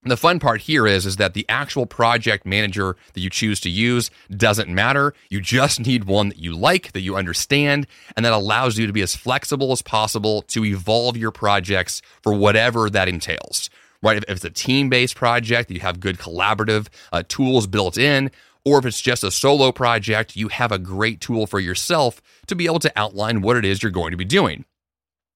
And 0.03 0.11
the 0.11 0.17
fun 0.17 0.39
part 0.39 0.63
here 0.63 0.87
is, 0.87 1.05
is 1.05 1.17
that 1.17 1.35
the 1.35 1.47
actual 1.49 1.85
project 1.85 2.47
manager 2.47 2.97
that 3.13 3.21
you 3.21 3.29
choose 3.29 3.61
to 3.61 3.71
use 3.71 4.11
doesn't 4.35 4.69
matter. 4.69 5.13
You 5.29 5.43
just 5.43 5.81
need 5.81 6.05
one 6.05 6.31
that 6.31 6.39
you 6.39 6.57
like, 6.57 6.93
that 6.93 7.01
you 7.01 7.17
understand, 7.17 7.87
and 8.17 8.25
that 8.25 8.33
allows 8.33 8.79
you 8.79 8.87
to 8.87 8.93
be 8.93 9.03
as 9.03 9.17
flexible 9.17 9.73
as 9.73 9.83
possible 9.83 10.43
to 10.43 10.65
evolve 10.65 11.17
your 11.19 11.31
projects 11.31 12.01
for 12.23 12.33
whatever 12.33 12.89
that 12.89 13.09
entails 13.09 13.69
right? 14.05 14.19
If, 14.19 14.25
if 14.25 14.37
it's 14.37 14.45
a 14.45 14.51
team 14.51 14.89
based 14.89 15.17
project, 15.17 15.71
you 15.71 15.81
have 15.81 15.99
good 15.99 16.19
collaborative 16.19 16.89
uh, 17.13 17.25
tools 17.27 17.67
built 17.67 17.99
in. 17.99 18.31
Or 18.65 18.79
if 18.79 18.87
it's 18.87 19.01
just 19.01 19.25
a 19.25 19.31
solo 19.31 19.73
project, 19.73 20.37
you 20.37 20.49
have 20.49 20.73
a 20.73 20.79
great 20.79 21.21
tool 21.21 21.47
for 21.47 21.61
yourself 21.61 22.23
to 22.47 22.55
be 22.55 22.67
able 22.67 22.79
to 22.79 22.93
outline 22.97 23.43
what 23.43 23.57
it 23.57 23.65
is 23.65 23.83
you're 23.83 23.93
going 23.93 24.13
to 24.13 24.17
be 24.17 24.25
doing. 24.25 24.65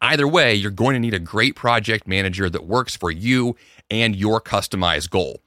Either 0.00 0.28
way, 0.28 0.54
you're 0.54 0.70
going 0.70 0.94
to 0.94 1.00
need 1.00 1.14
a 1.14 1.18
great 1.18 1.56
project 1.56 2.06
manager 2.06 2.48
that 2.48 2.64
works 2.64 2.96
for 2.96 3.10
you 3.10 3.56
and 3.90 4.14
your 4.14 4.40
customized 4.40 5.10
goal. 5.10 5.42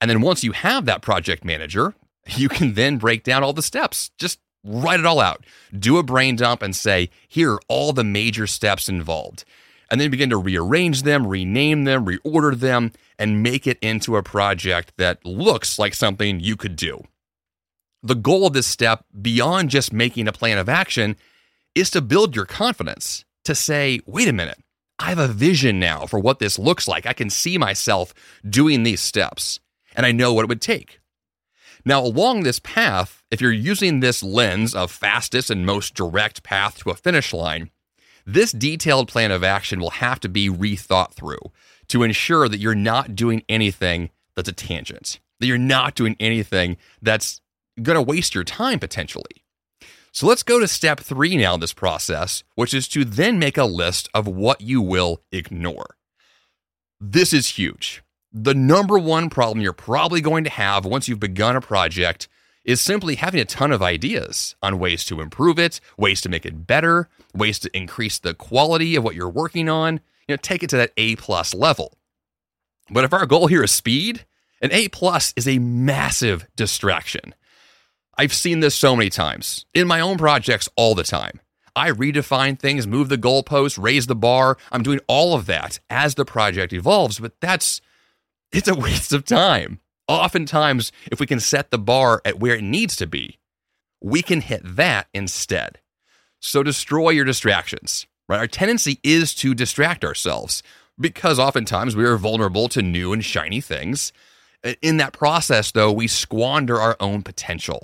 And 0.00 0.10
then 0.10 0.20
once 0.20 0.44
you 0.44 0.52
have 0.52 0.84
that 0.84 1.02
project 1.02 1.44
manager, 1.44 1.94
you 2.36 2.48
can 2.48 2.74
then 2.74 2.98
break 2.98 3.24
down 3.24 3.42
all 3.42 3.52
the 3.52 3.62
steps. 3.62 4.10
Just 4.18 4.38
write 4.62 5.00
it 5.00 5.06
all 5.06 5.20
out. 5.20 5.44
Do 5.76 5.98
a 5.98 6.02
brain 6.02 6.36
dump 6.36 6.62
and 6.62 6.74
say, 6.74 7.10
here 7.26 7.54
are 7.54 7.60
all 7.68 7.92
the 7.92 8.04
major 8.04 8.46
steps 8.46 8.88
involved 8.88 9.44
and 9.90 10.00
then 10.00 10.10
begin 10.10 10.30
to 10.30 10.36
rearrange 10.36 11.02
them, 11.02 11.26
rename 11.26 11.84
them, 11.84 12.06
reorder 12.06 12.54
them, 12.54 12.92
and 13.18 13.42
make 13.42 13.66
it 13.66 13.78
into 13.80 14.16
a 14.16 14.22
project 14.22 14.92
that 14.96 15.24
looks 15.24 15.78
like 15.78 15.94
something 15.94 16.40
you 16.40 16.56
could 16.56 16.76
do. 16.76 17.02
The 18.02 18.14
goal 18.14 18.46
of 18.46 18.52
this 18.52 18.66
step, 18.66 19.04
beyond 19.20 19.70
just 19.70 19.92
making 19.92 20.28
a 20.28 20.32
plan 20.32 20.58
of 20.58 20.68
action, 20.68 21.16
is 21.74 21.90
to 21.90 22.00
build 22.00 22.36
your 22.36 22.46
confidence 22.46 23.24
to 23.44 23.54
say, 23.54 24.00
wait 24.06 24.28
a 24.28 24.32
minute, 24.32 24.58
I 24.98 25.08
have 25.08 25.18
a 25.18 25.28
vision 25.28 25.80
now 25.80 26.06
for 26.06 26.18
what 26.18 26.38
this 26.38 26.58
looks 26.58 26.86
like. 26.86 27.06
I 27.06 27.12
can 27.12 27.30
see 27.30 27.58
myself 27.58 28.14
doing 28.48 28.82
these 28.82 29.00
steps, 29.00 29.58
and 29.96 30.06
I 30.06 30.12
know 30.12 30.32
what 30.32 30.44
it 30.44 30.48
would 30.48 30.60
take. 30.60 31.00
Now, 31.84 32.00
along 32.02 32.42
this 32.42 32.60
path, 32.60 33.22
if 33.30 33.40
you're 33.40 33.52
using 33.52 34.00
this 34.00 34.22
lens 34.22 34.74
of 34.74 34.90
fastest 34.90 35.50
and 35.50 35.66
most 35.66 35.94
direct 35.94 36.42
path 36.42 36.78
to 36.78 36.90
a 36.90 36.94
finish 36.94 37.32
line, 37.32 37.70
this 38.26 38.52
detailed 38.52 39.08
plan 39.08 39.30
of 39.30 39.44
action 39.44 39.80
will 39.80 39.90
have 39.90 40.20
to 40.20 40.28
be 40.28 40.48
rethought 40.48 41.12
through 41.12 41.40
to 41.88 42.02
ensure 42.02 42.48
that 42.48 42.58
you're 42.58 42.74
not 42.74 43.14
doing 43.14 43.42
anything 43.48 44.10
that's 44.34 44.48
a 44.48 44.52
tangent, 44.52 45.20
that 45.40 45.46
you're 45.46 45.58
not 45.58 45.94
doing 45.94 46.16
anything 46.18 46.76
that's 47.02 47.40
going 47.82 47.96
to 47.96 48.02
waste 48.02 48.34
your 48.34 48.44
time 48.44 48.78
potentially. 48.78 49.42
So 50.12 50.26
let's 50.26 50.44
go 50.44 50.60
to 50.60 50.68
step 50.68 51.00
three 51.00 51.36
now 51.36 51.54
in 51.54 51.60
this 51.60 51.72
process, 51.72 52.44
which 52.54 52.72
is 52.72 52.86
to 52.88 53.04
then 53.04 53.38
make 53.38 53.58
a 53.58 53.64
list 53.64 54.08
of 54.14 54.28
what 54.28 54.60
you 54.60 54.80
will 54.80 55.20
ignore. 55.32 55.96
This 57.00 57.32
is 57.32 57.48
huge. 57.48 58.02
The 58.32 58.54
number 58.54 58.98
one 58.98 59.28
problem 59.28 59.60
you're 59.60 59.72
probably 59.72 60.20
going 60.20 60.44
to 60.44 60.50
have 60.50 60.84
once 60.84 61.08
you've 61.08 61.20
begun 61.20 61.56
a 61.56 61.60
project 61.60 62.28
is 62.64 62.80
simply 62.80 63.16
having 63.16 63.40
a 63.40 63.44
ton 63.44 63.72
of 63.72 63.82
ideas 63.82 64.56
on 64.62 64.78
ways 64.78 65.04
to 65.04 65.20
improve 65.20 65.58
it, 65.58 65.80
ways 65.98 66.20
to 66.22 66.28
make 66.28 66.46
it 66.46 66.66
better, 66.66 67.08
ways 67.34 67.58
to 67.60 67.76
increase 67.76 68.18
the 68.18 68.34
quality 68.34 68.96
of 68.96 69.04
what 69.04 69.14
you're 69.14 69.28
working 69.28 69.68
on, 69.68 70.00
you 70.26 70.32
know, 70.32 70.36
take 70.36 70.62
it 70.62 70.70
to 70.70 70.76
that 70.76 70.92
A 70.96 71.16
plus 71.16 71.54
level. 71.54 71.98
But 72.90 73.04
if 73.04 73.12
our 73.12 73.26
goal 73.26 73.46
here 73.46 73.62
is 73.62 73.72
speed, 73.72 74.24
an 74.60 74.72
A 74.72 74.88
plus 74.88 75.34
is 75.36 75.46
a 75.46 75.58
massive 75.58 76.46
distraction. 76.56 77.34
I've 78.16 78.32
seen 78.32 78.60
this 78.60 78.74
so 78.74 78.94
many 78.94 79.10
times 79.10 79.66
in 79.74 79.86
my 79.86 80.00
own 80.00 80.16
projects 80.16 80.68
all 80.76 80.94
the 80.94 81.04
time. 81.04 81.40
I 81.76 81.90
redefine 81.90 82.58
things, 82.58 82.86
move 82.86 83.08
the 83.08 83.18
goalposts, 83.18 83.82
raise 83.82 84.06
the 84.06 84.14
bar. 84.14 84.56
I'm 84.70 84.84
doing 84.84 85.00
all 85.08 85.34
of 85.34 85.46
that 85.46 85.80
as 85.90 86.14
the 86.14 86.24
project 86.24 86.72
evolves, 86.72 87.18
but 87.18 87.40
that's 87.40 87.80
it's 88.52 88.68
a 88.68 88.74
waste 88.74 89.12
of 89.12 89.24
time. 89.24 89.80
Oftentimes, 90.06 90.92
if 91.10 91.18
we 91.18 91.26
can 91.26 91.40
set 91.40 91.70
the 91.70 91.78
bar 91.78 92.20
at 92.24 92.38
where 92.38 92.56
it 92.56 92.62
needs 92.62 92.96
to 92.96 93.06
be, 93.06 93.38
we 94.02 94.22
can 94.22 94.42
hit 94.42 94.60
that 94.64 95.06
instead. 95.14 95.80
So 96.40 96.62
destroy 96.62 97.10
your 97.10 97.24
distractions. 97.24 98.06
Right? 98.28 98.38
Our 98.38 98.46
tendency 98.46 99.00
is 99.02 99.34
to 99.36 99.54
distract 99.54 100.04
ourselves 100.04 100.62
because 100.98 101.38
oftentimes 101.38 101.96
we 101.96 102.04
are 102.04 102.16
vulnerable 102.16 102.68
to 102.70 102.82
new 102.82 103.12
and 103.12 103.24
shiny 103.24 103.60
things. 103.60 104.12
In 104.80 104.98
that 104.98 105.12
process, 105.12 105.72
though, 105.72 105.92
we 105.92 106.06
squander 106.06 106.80
our 106.80 106.96
own 107.00 107.22
potential. 107.22 107.82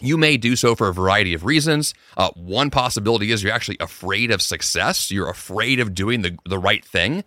You 0.00 0.16
may 0.16 0.36
do 0.36 0.56
so 0.56 0.74
for 0.74 0.88
a 0.88 0.94
variety 0.94 1.34
of 1.34 1.44
reasons. 1.44 1.94
Uh, 2.16 2.30
one 2.34 2.70
possibility 2.70 3.30
is 3.30 3.42
you're 3.44 3.52
actually 3.52 3.76
afraid 3.78 4.32
of 4.32 4.42
success. 4.42 5.10
You're 5.10 5.30
afraid 5.30 5.78
of 5.78 5.94
doing 5.94 6.22
the, 6.22 6.36
the 6.48 6.58
right 6.58 6.84
thing 6.84 7.22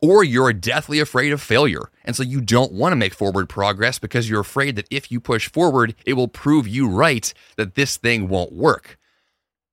or 0.00 0.24
you're 0.24 0.52
deathly 0.52 1.00
afraid 1.00 1.32
of 1.32 1.40
failure. 1.40 1.90
And 2.04 2.14
so 2.16 2.22
you 2.22 2.40
don't 2.40 2.72
want 2.72 2.92
to 2.92 2.96
make 2.96 3.14
forward 3.14 3.48
progress 3.48 3.98
because 3.98 4.28
you're 4.28 4.40
afraid 4.40 4.76
that 4.76 4.88
if 4.90 5.10
you 5.10 5.20
push 5.20 5.48
forward, 5.48 5.94
it 6.06 6.14
will 6.14 6.28
prove 6.28 6.66
you 6.66 6.88
right 6.88 7.32
that 7.56 7.74
this 7.74 7.96
thing 7.96 8.28
won't 8.28 8.52
work. 8.52 8.98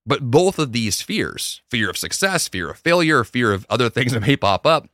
But 0.05 0.31
both 0.31 0.57
of 0.57 0.71
these 0.71 1.01
fears 1.01 1.61
fear 1.69 1.89
of 1.89 1.97
success, 1.97 2.47
fear 2.47 2.69
of 2.69 2.77
failure, 2.77 3.23
fear 3.23 3.51
of 3.51 3.65
other 3.69 3.89
things 3.89 4.13
that 4.13 4.21
may 4.21 4.35
pop 4.37 4.65
up 4.65 4.87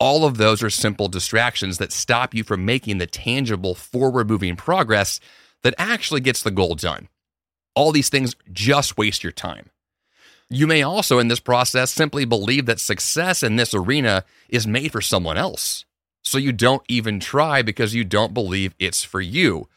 all 0.00 0.24
of 0.24 0.36
those 0.36 0.62
are 0.62 0.70
simple 0.70 1.08
distractions 1.08 1.78
that 1.78 1.92
stop 1.92 2.34
you 2.34 2.44
from 2.44 2.64
making 2.64 2.98
the 2.98 3.06
tangible 3.06 3.74
forward 3.74 4.28
moving 4.28 4.56
progress 4.56 5.20
that 5.62 5.74
actually 5.78 6.20
gets 6.20 6.42
the 6.42 6.50
goal 6.50 6.74
done. 6.74 7.08
All 7.74 7.92
these 7.92 8.08
things 8.08 8.34
just 8.52 8.98
waste 8.98 9.22
your 9.22 9.32
time. 9.32 9.70
You 10.54 10.68
may 10.68 10.82
also, 10.82 11.18
in 11.18 11.26
this 11.26 11.40
process, 11.40 11.90
simply 11.90 12.24
believe 12.24 12.66
that 12.66 12.78
success 12.78 13.42
in 13.42 13.56
this 13.56 13.74
arena 13.74 14.24
is 14.48 14.68
made 14.68 14.92
for 14.92 15.00
someone 15.00 15.36
else. 15.36 15.84
So 16.22 16.38
you 16.38 16.52
don't 16.52 16.84
even 16.88 17.18
try 17.18 17.60
because 17.60 17.92
you 17.92 18.04
don't 18.04 18.32
believe 18.32 18.72
it's 18.78 19.02
for 19.02 19.20
you. 19.20 19.68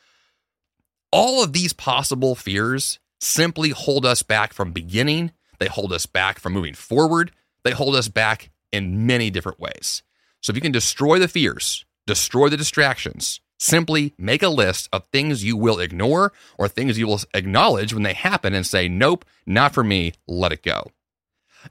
All 1.11 1.43
of 1.43 1.53
these 1.53 1.73
possible 1.73 2.35
fears 2.35 2.99
simply 3.19 3.71
hold 3.71 4.05
us 4.05 4.21
back 4.21 4.53
from 4.53 4.71
beginning, 4.71 5.31
they 5.57 5.65
hold 5.65 5.91
us 5.91 6.05
back 6.05 6.39
from 6.39 6.53
moving 6.53 6.75
forward, 6.75 7.31
they 7.63 7.71
hold 7.71 7.95
us 7.95 8.07
back 8.07 8.51
in 8.71 9.07
many 9.07 9.31
different 9.31 9.59
ways. 9.59 10.03
So 10.41 10.51
if 10.51 10.55
you 10.55 10.61
can 10.61 10.71
destroy 10.71 11.17
the 11.17 11.27
fears, 11.27 11.85
destroy 12.05 12.49
the 12.49 12.57
distractions, 12.57 13.41
Simply 13.57 14.13
make 14.17 14.43
a 14.43 14.49
list 14.49 14.87
of 14.93 15.05
things 15.11 15.43
you 15.43 15.57
will 15.57 15.79
ignore 15.79 16.31
or 16.57 16.67
things 16.67 16.97
you 16.97 17.07
will 17.07 17.21
acknowledge 17.33 17.93
when 17.93 18.03
they 18.03 18.13
happen 18.13 18.53
and 18.53 18.65
say, 18.65 18.87
nope, 18.87 19.25
not 19.45 19.73
for 19.73 19.83
me, 19.83 20.13
let 20.27 20.51
it 20.51 20.63
go. 20.63 20.91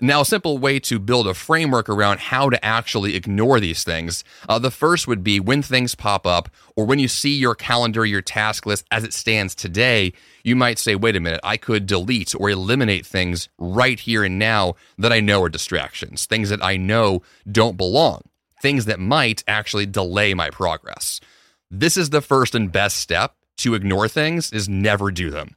Now, 0.00 0.22
a 0.22 0.24
simple 0.24 0.58
way 0.58 0.78
to 0.80 0.98
build 0.98 1.26
a 1.26 1.32
framework 1.32 1.88
around 1.88 2.18
how 2.18 2.50
to 2.50 2.62
actually 2.62 3.14
ignore 3.14 3.60
these 3.60 3.84
things. 3.84 4.24
Uh, 4.48 4.58
the 4.58 4.70
first 4.70 5.06
would 5.06 5.22
be 5.22 5.40
when 5.40 5.62
things 5.62 5.94
pop 5.94 6.26
up 6.26 6.50
or 6.74 6.84
when 6.84 6.98
you 6.98 7.08
see 7.08 7.34
your 7.34 7.54
calendar, 7.54 8.04
your 8.04 8.20
task 8.20 8.66
list 8.66 8.84
as 8.90 9.04
it 9.04 9.14
stands 9.14 9.54
today, 9.54 10.12
you 10.42 10.56
might 10.56 10.78
say, 10.78 10.96
wait 10.96 11.16
a 11.16 11.20
minute, 11.20 11.40
I 11.42 11.56
could 11.56 11.86
delete 11.86 12.34
or 12.34 12.50
eliminate 12.50 13.06
things 13.06 13.48
right 13.58 13.98
here 13.98 14.24
and 14.24 14.38
now 14.38 14.74
that 14.98 15.12
I 15.12 15.20
know 15.20 15.42
are 15.42 15.48
distractions, 15.48 16.26
things 16.26 16.50
that 16.50 16.62
I 16.62 16.76
know 16.76 17.22
don't 17.50 17.76
belong, 17.76 18.22
things 18.60 18.84
that 18.86 19.00
might 19.00 19.44
actually 19.46 19.86
delay 19.86 20.34
my 20.34 20.50
progress. 20.50 21.20
This 21.70 21.96
is 21.96 22.10
the 22.10 22.20
first 22.20 22.54
and 22.54 22.70
best 22.70 22.96
step 22.96 23.34
to 23.58 23.74
ignore 23.74 24.08
things 24.08 24.52
is 24.52 24.68
never 24.68 25.10
do 25.10 25.30
them. 25.30 25.56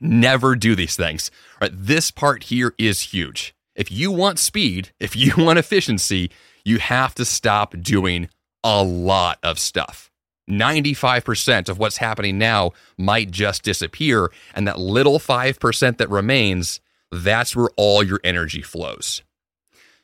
Never 0.00 0.54
do 0.54 0.74
these 0.74 0.96
things. 0.96 1.30
Right? 1.60 1.72
This 1.74 2.10
part 2.10 2.44
here 2.44 2.74
is 2.78 3.12
huge. 3.12 3.54
If 3.74 3.90
you 3.90 4.10
want 4.10 4.38
speed, 4.38 4.92
if 5.00 5.16
you 5.16 5.34
want 5.36 5.58
efficiency, 5.58 6.30
you 6.64 6.78
have 6.78 7.14
to 7.16 7.24
stop 7.24 7.74
doing 7.80 8.28
a 8.64 8.82
lot 8.82 9.38
of 9.42 9.58
stuff. 9.58 10.10
95% 10.48 11.68
of 11.68 11.78
what's 11.78 11.98
happening 11.98 12.38
now 12.38 12.72
might 12.96 13.30
just 13.30 13.62
disappear. 13.62 14.30
And 14.54 14.66
that 14.66 14.78
little 14.78 15.18
5% 15.18 15.98
that 15.98 16.08
remains, 16.08 16.80
that's 17.12 17.54
where 17.54 17.68
all 17.76 18.02
your 18.02 18.20
energy 18.24 18.62
flows. 18.62 19.22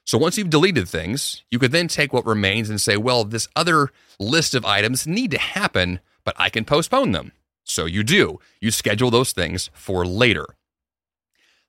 So 0.05 0.19
once 0.19 0.37
you've 0.37 0.51
deleted 0.51 0.89
things, 0.89 1.43
you 1.51 1.59
could 1.59 1.73
then 1.73 1.89
take 1.89 2.13
what 2.13 2.27
remains 2.27 2.69
and 2.69 2.81
say, 2.81 2.97
well, 2.97 3.25
this 3.25 3.49
other 3.57 3.91
list 4.19 4.55
of 4.55 4.65
items 4.65 5.07
need 5.07 5.31
to 5.31 5.39
happen, 5.39 6.01
but 6.25 6.35
I 6.39 6.51
can 6.51 6.65
postpone 6.65 7.13
them. 7.13 7.33
So 7.65 7.87
you 7.87 8.03
do. 8.03 8.39
You 8.61 8.71
schedule 8.71 9.11
those 9.11 9.33
things 9.33 9.71
for 9.73 10.07
later. 10.07 10.47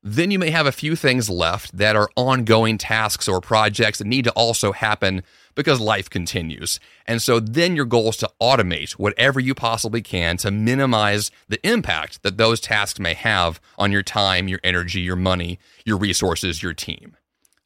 Then 0.03 0.29
you 0.29 0.37
may 0.37 0.51
have 0.51 0.67
a 0.67 0.71
few 0.71 0.95
things 0.95 1.31
left 1.31 1.75
that 1.77 1.95
are 1.95 2.11
ongoing 2.15 2.77
tasks 2.77 3.27
or 3.27 3.41
projects 3.41 3.97
that 3.97 4.05
need 4.05 4.25
to 4.25 4.31
also 4.31 4.71
happen 4.71 5.23
because 5.55 5.79
life 5.79 6.09
continues. 6.09 6.79
And 7.07 7.21
so 7.21 7.39
then 7.39 7.75
your 7.75 7.85
goal 7.85 8.09
is 8.09 8.17
to 8.17 8.29
automate 8.39 8.91
whatever 8.91 9.39
you 9.39 9.55
possibly 9.55 10.03
can 10.03 10.37
to 10.37 10.51
minimize 10.51 11.31
the 11.47 11.65
impact 11.67 12.21
that 12.21 12.37
those 12.37 12.59
tasks 12.59 12.99
may 12.99 13.15
have 13.15 13.59
on 13.79 13.91
your 13.91 14.03
time, 14.03 14.47
your 14.47 14.59
energy, 14.63 15.01
your 15.01 15.15
money, 15.15 15.57
your 15.85 15.97
resources, 15.97 16.61
your 16.61 16.73
team. 16.73 17.15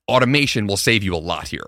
Automation 0.09 0.67
will 0.67 0.77
save 0.77 1.03
you 1.03 1.15
a 1.15 1.17
lot 1.17 1.49
here. 1.49 1.67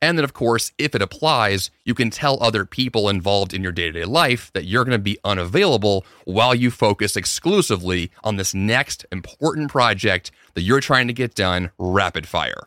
And 0.00 0.18
then, 0.18 0.24
of 0.24 0.32
course, 0.32 0.72
if 0.78 0.96
it 0.96 1.02
applies, 1.02 1.70
you 1.84 1.94
can 1.94 2.10
tell 2.10 2.42
other 2.42 2.64
people 2.64 3.08
involved 3.08 3.54
in 3.54 3.62
your 3.62 3.70
day 3.70 3.84
to 3.84 3.92
day 3.92 4.04
life 4.04 4.50
that 4.52 4.64
you're 4.64 4.84
going 4.84 4.98
to 4.98 5.02
be 5.02 5.18
unavailable 5.22 6.04
while 6.24 6.56
you 6.56 6.72
focus 6.72 7.16
exclusively 7.16 8.10
on 8.24 8.34
this 8.34 8.52
next 8.52 9.06
important 9.12 9.70
project 9.70 10.32
that 10.54 10.62
you're 10.62 10.80
trying 10.80 11.06
to 11.06 11.12
get 11.12 11.36
done 11.36 11.70
rapid 11.78 12.26
fire. 12.26 12.66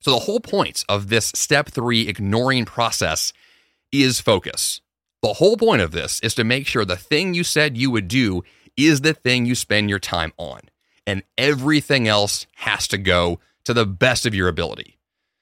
So, 0.00 0.10
the 0.10 0.18
whole 0.20 0.40
point 0.40 0.84
of 0.88 1.10
this 1.10 1.26
step 1.26 1.68
three 1.68 2.08
ignoring 2.08 2.64
process 2.64 3.32
is 3.92 4.20
focus. 4.20 4.80
The 5.22 5.34
whole 5.34 5.56
point 5.56 5.82
of 5.82 5.92
this 5.92 6.18
is 6.20 6.34
to 6.34 6.42
make 6.42 6.66
sure 6.66 6.84
the 6.84 6.96
thing 6.96 7.34
you 7.34 7.44
said 7.44 7.76
you 7.76 7.92
would 7.92 8.08
do 8.08 8.42
is 8.76 9.02
the 9.02 9.14
thing 9.14 9.46
you 9.46 9.54
spend 9.54 9.88
your 9.88 10.00
time 10.00 10.32
on, 10.38 10.62
and 11.06 11.22
everything 11.38 12.08
else 12.08 12.48
has 12.56 12.88
to 12.88 12.98
go 12.98 13.38
to 13.64 13.74
the 13.74 13.86
best 13.86 14.26
of 14.26 14.34
your 14.34 14.48
ability. 14.48 14.98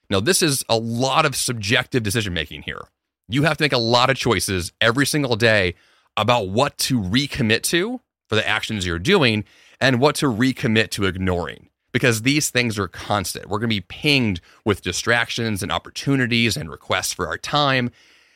Now, 0.09 0.19
this 0.19 0.41
is 0.41 0.63
a 0.67 0.77
lot 0.77 1.25
of 1.25 1.35
subjective 1.35 2.03
decision 2.03 2.33
making 2.33 2.63
here. 2.63 2.81
You 3.27 3.43
have 3.43 3.57
to 3.57 3.63
make 3.63 3.73
a 3.73 3.77
lot 3.77 4.09
of 4.09 4.17
choices 4.17 4.73
every 4.81 5.05
single 5.05 5.35
day 5.35 5.75
about 6.17 6.49
what 6.49 6.77
to 6.79 6.99
recommit 6.99 7.63
to 7.63 8.01
for 8.27 8.35
the 8.35 8.47
actions 8.47 8.85
you're 8.85 8.99
doing 8.99 9.45
and 9.79 9.99
what 9.99 10.15
to 10.15 10.25
recommit 10.25 10.89
to 10.91 11.05
ignoring 11.05 11.69
because 11.91 12.21
these 12.21 12.49
things 12.49 12.77
are 12.77 12.87
constant. 12.87 13.47
We're 13.47 13.59
going 13.59 13.69
to 13.69 13.75
be 13.75 13.81
pinged 13.81 14.41
with 14.65 14.81
distractions 14.81 15.63
and 15.63 15.71
opportunities 15.71 16.55
and 16.57 16.69
requests 16.69 17.13
for 17.13 17.27
our 17.27 17.37
time. 17.37 17.91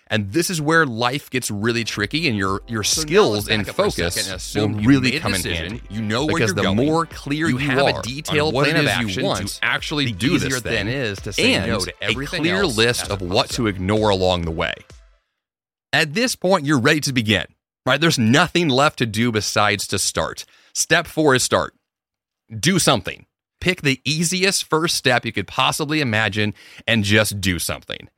And 0.08 0.32
this 0.32 0.52
is 0.52 0.62
where 0.62 0.86
life 0.86 1.32
gets 1.32 1.50
really 1.50 1.84
tricky, 1.84 2.28
and 2.28 2.38
your 2.38 2.62
your 2.68 2.84
so 2.84 3.02
skills 3.02 3.50
and 3.50 3.66
focus 3.66 4.56
will 4.56 4.70
really 4.70 5.20
come 5.20 5.34
in 5.34 5.42
handy. 5.42 5.82
You 5.90 6.02
know 6.02 6.26
where 6.26 6.36
because 6.36 6.50
you're 6.50 6.56
the 6.56 6.62
going. 6.62 6.78
more 6.78 7.06
clear 7.08 7.48
you, 7.48 7.58
you 7.58 7.70
have 7.70 7.88
a 7.88 8.02
detailed 8.04 8.54
plan 8.54 8.78
of 8.78 8.86
action 8.86 9.22
you 9.22 9.26
want 9.26 9.48
to 9.48 9.60
actually 9.64 10.12
do 10.12 10.38
this 10.38 10.62
thing, 10.62 10.88
is 10.88 11.20
to 11.22 11.34
say 11.34 11.56
and 11.56 11.68
no 11.68 11.80
to 11.80 11.94
everything 12.04 12.42
a 12.42 12.44
clear 12.44 12.66
list 12.66 13.10
of 13.10 13.22
what 13.22 13.50
to 13.52 13.66
ignore 13.68 14.10
along 14.10 14.44
the 14.44 14.52
way. 14.52 14.76
At 15.92 16.14
this 16.14 16.36
point, 16.36 16.66
you're 16.66 16.80
ready 16.80 17.00
to 17.02 17.14
begin. 17.14 17.46
Right? 17.86 18.02
There's 18.02 18.20
nothing 18.20 18.68
left 18.70 18.98
to 19.00 19.06
do 19.06 19.32
besides 19.32 19.88
to 19.88 20.00
start. 20.00 20.46
Step 20.74 21.08
four 21.08 21.36
is 21.36 21.44
start. 21.44 21.74
Do 22.60 22.80
something 22.80 23.26
pick 23.66 23.82
the 23.82 24.00
easiest 24.06 24.64
first 24.64 24.96
step 24.96 25.26
you 25.26 25.32
could 25.32 25.48
possibly 25.48 26.00
imagine 26.00 26.54
and 26.88 27.04
just 27.04 27.42
do 27.42 27.58
something. 27.58 28.10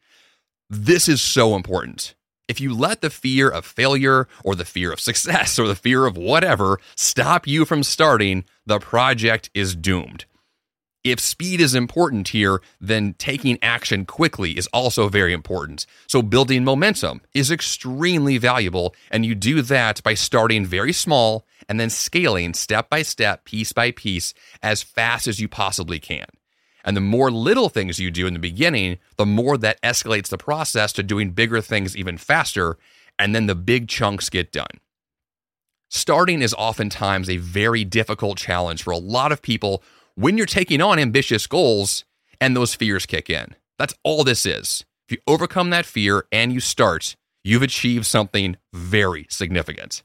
This 0.69 1.07
is 1.07 1.21
so 1.21 1.55
important. 1.55 2.13
If 2.49 2.59
you 2.59 2.73
let 2.73 2.99
the 2.99 3.09
fear 3.09 3.47
of 3.47 3.65
failure 3.65 4.27
or 4.43 4.53
the 4.53 4.65
fear 4.65 4.91
of 4.91 4.99
success 4.99 5.57
or 5.57 5.65
the 5.65 5.75
fear 5.75 6.05
of 6.05 6.17
whatever 6.17 6.79
stop 6.95 7.47
you 7.47 7.63
from 7.63 7.83
starting, 7.83 8.43
the 8.65 8.79
project 8.79 9.49
is 9.53 9.75
doomed. 9.75 10.25
If 11.05 11.21
speed 11.21 11.61
is 11.61 11.73
important 11.73 12.29
here, 12.29 12.59
then 12.81 13.15
taking 13.17 13.57
action 13.61 14.05
quickly 14.05 14.57
is 14.57 14.67
also 14.73 15.07
very 15.07 15.31
important. 15.31 15.85
So, 16.05 16.21
building 16.21 16.65
momentum 16.65 17.21
is 17.33 17.49
extremely 17.49 18.37
valuable, 18.37 18.93
and 19.09 19.25
you 19.25 19.35
do 19.35 19.61
that 19.61 20.03
by 20.03 20.15
starting 20.15 20.65
very 20.65 20.91
small 20.91 21.47
and 21.69 21.79
then 21.79 21.89
scaling 21.89 22.53
step 22.53 22.89
by 22.89 23.03
step, 23.03 23.45
piece 23.45 23.71
by 23.71 23.91
piece, 23.91 24.33
as 24.61 24.83
fast 24.83 25.27
as 25.27 25.39
you 25.39 25.47
possibly 25.47 25.99
can. 25.99 26.25
And 26.87 26.95
the 26.95 27.01
more 27.01 27.29
little 27.29 27.67
things 27.67 27.99
you 27.99 28.09
do 28.09 28.27
in 28.27 28.33
the 28.33 28.39
beginning, 28.39 28.97
the 29.17 29.25
more 29.25 29.57
that 29.57 29.81
escalates 29.81 30.29
the 30.29 30.37
process 30.37 30.93
to 30.93 31.03
doing 31.03 31.31
bigger 31.31 31.59
things 31.59 31.97
even 31.97 32.17
faster, 32.17 32.77
and 33.19 33.35
then 33.35 33.45
the 33.45 33.55
big 33.55 33.89
chunks 33.89 34.29
get 34.29 34.53
done. 34.53 34.79
Starting 35.89 36.41
is 36.41 36.53
oftentimes 36.53 37.29
a 37.29 37.37
very 37.37 37.83
difficult 37.83 38.37
challenge 38.37 38.83
for 38.83 38.91
a 38.91 38.97
lot 38.97 39.33
of 39.33 39.41
people 39.41 39.83
when 40.15 40.37
you're 40.37 40.45
taking 40.45 40.81
on 40.81 40.97
ambitious 40.97 41.45
goals 41.45 42.05
and 42.39 42.55
those 42.55 42.73
fears 42.73 43.05
kick 43.05 43.29
in. 43.29 43.53
That's 43.77 43.93
all 44.03 44.23
this 44.23 44.45
is. 44.45 44.85
If 45.09 45.11
you 45.11 45.17
overcome 45.27 45.71
that 45.71 45.85
fear 45.85 46.23
and 46.31 46.53
you 46.53 46.61
start, 46.61 47.17
you've 47.43 47.63
achieved 47.63 48.05
something 48.05 48.55
very 48.71 49.27
significant. 49.29 50.03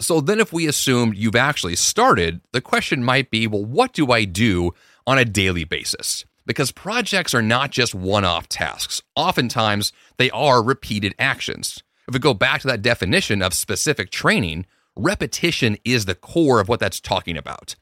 So 0.00 0.20
then, 0.20 0.40
if 0.40 0.52
we 0.52 0.66
assume 0.66 1.14
you've 1.14 1.36
actually 1.36 1.76
started, 1.76 2.42
the 2.52 2.60
question 2.60 3.02
might 3.02 3.30
be 3.30 3.46
well, 3.46 3.64
what 3.64 3.94
do 3.94 4.12
I 4.12 4.24
do 4.24 4.74
on 5.06 5.18
a 5.18 5.24
daily 5.24 5.64
basis? 5.64 6.24
Because 6.44 6.72
projects 6.72 7.34
are 7.34 7.42
not 7.42 7.70
just 7.70 7.94
one 7.94 8.24
off 8.24 8.48
tasks, 8.48 9.02
oftentimes 9.14 9.92
they 10.16 10.30
are 10.30 10.62
repeated 10.62 11.14
actions. 11.18 11.82
If 12.08 12.14
we 12.14 12.20
go 12.20 12.34
back 12.34 12.60
to 12.60 12.68
that 12.68 12.82
definition 12.82 13.42
of 13.42 13.52
specific 13.52 14.10
training, 14.10 14.66
repetition 14.94 15.76
is 15.84 16.04
the 16.04 16.14
core 16.14 16.60
of 16.60 16.68
what 16.68 16.80
that's 16.80 17.00
talking 17.00 17.36
about. 17.36 17.74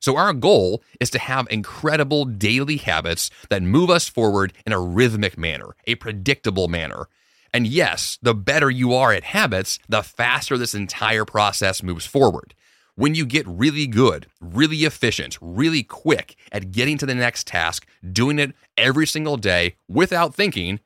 So, 0.00 0.16
our 0.16 0.32
goal 0.32 0.82
is 0.98 1.10
to 1.10 1.18
have 1.18 1.46
incredible 1.50 2.24
daily 2.24 2.78
habits 2.78 3.30
that 3.50 3.62
move 3.62 3.90
us 3.90 4.08
forward 4.08 4.54
in 4.64 4.72
a 4.72 4.80
rhythmic 4.80 5.36
manner, 5.36 5.76
a 5.86 5.94
predictable 5.96 6.68
manner, 6.68 7.06
and 7.52 7.66
yes, 7.66 8.18
the 8.22 8.34
better 8.34 8.70
you 8.70 8.94
are 8.94 9.12
at 9.12 9.24
habits, 9.24 9.78
the 9.88 10.02
faster 10.02 10.56
this 10.56 10.74
entire 10.74 11.24
process 11.24 11.82
moves 11.82 12.06
forward. 12.06 12.54
When 13.00 13.14
you 13.14 13.24
get 13.24 13.48
really 13.48 13.86
good, 13.86 14.26
really 14.42 14.84
efficient, 14.84 15.38
really 15.40 15.82
quick 15.82 16.36
at 16.52 16.70
getting 16.70 16.98
to 16.98 17.06
the 17.06 17.14
next 17.14 17.46
task, 17.46 17.86
doing 18.12 18.38
it 18.38 18.52
every 18.76 19.06
single 19.06 19.38
day 19.38 19.76
without 19.88 20.34
thinking, 20.34 20.80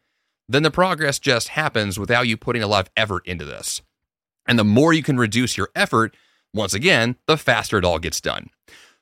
then 0.49 0.63
the 0.63 0.71
progress 0.71 1.19
just 1.19 1.49
happens 1.49 1.99
without 1.99 2.29
you 2.29 2.37
putting 2.37 2.63
a 2.63 2.69
lot 2.69 2.87
of 2.87 2.93
effort 2.97 3.27
into 3.27 3.45
this. 3.45 3.83
And 4.47 4.57
the 4.57 4.63
more 4.63 4.93
you 4.93 5.03
can 5.03 5.17
reduce 5.17 5.57
your 5.57 5.71
effort, 5.75 6.15
once 6.55 6.73
again, 6.73 7.17
the 7.27 7.37
faster 7.37 7.79
it 7.79 7.85
all 7.85 7.99
gets 7.99 8.21
done. 8.21 8.51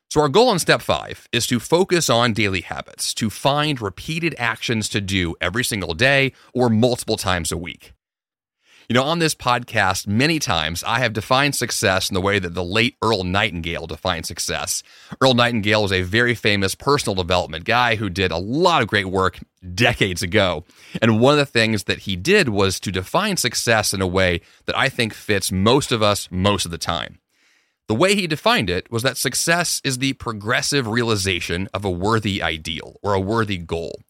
So, 0.09 0.19
our 0.19 0.27
goal 0.27 0.51
in 0.51 0.57
step 0.57 0.81
five 0.81 1.29
is 1.31 1.45
to 1.45 1.59
focus 1.59 2.09
on 2.09 2.33
daily 2.33 2.61
habits, 2.61 3.13
to 3.13 3.29
find 3.29 3.79
repeated 3.79 4.33
actions 4.39 4.89
to 4.89 4.99
do 4.99 5.35
every 5.39 5.63
single 5.63 5.93
day 5.93 6.33
or 6.51 6.67
multiple 6.67 7.17
times 7.17 7.51
a 7.51 7.57
week. 7.57 7.92
You 8.89 8.95
know, 8.95 9.03
on 9.03 9.19
this 9.19 9.33
podcast, 9.33 10.07
many 10.07 10.39
times 10.39 10.83
I 10.83 10.99
have 10.99 11.13
defined 11.13 11.55
success 11.55 12.09
in 12.09 12.15
the 12.15 12.21
way 12.21 12.37
that 12.37 12.53
the 12.53 12.65
late 12.65 12.97
Earl 13.01 13.23
Nightingale 13.23 13.87
defined 13.87 14.25
success. 14.25 14.83
Earl 15.21 15.35
Nightingale 15.35 15.83
was 15.83 15.93
a 15.93 16.01
very 16.01 16.35
famous 16.35 16.75
personal 16.75 17.15
development 17.15 17.63
guy 17.63 17.95
who 17.95 18.09
did 18.09 18.31
a 18.31 18.37
lot 18.37 18.81
of 18.81 18.89
great 18.89 19.05
work 19.05 19.39
decades 19.73 20.21
ago. 20.21 20.65
And 21.01 21.21
one 21.21 21.33
of 21.33 21.37
the 21.37 21.45
things 21.45 21.85
that 21.85 21.99
he 21.99 22.17
did 22.17 22.49
was 22.49 22.77
to 22.81 22.91
define 22.91 23.37
success 23.37 23.93
in 23.93 24.01
a 24.01 24.07
way 24.07 24.41
that 24.65 24.77
I 24.77 24.89
think 24.89 25.13
fits 25.13 25.49
most 25.49 25.93
of 25.93 26.03
us 26.03 26.27
most 26.29 26.65
of 26.65 26.71
the 26.71 26.77
time. 26.77 27.19
The 27.87 27.95
way 27.95 28.15
he 28.15 28.27
defined 28.27 28.69
it 28.69 28.91
was 28.91 29.03
that 29.03 29.17
success 29.17 29.79
is 29.85 29.99
the 29.99 30.13
progressive 30.13 30.87
realization 30.87 31.69
of 31.73 31.85
a 31.85 31.91
worthy 31.91 32.41
ideal 32.41 32.97
or 33.01 33.13
a 33.13 33.19
worthy 33.19 33.57
goal. 33.57 34.01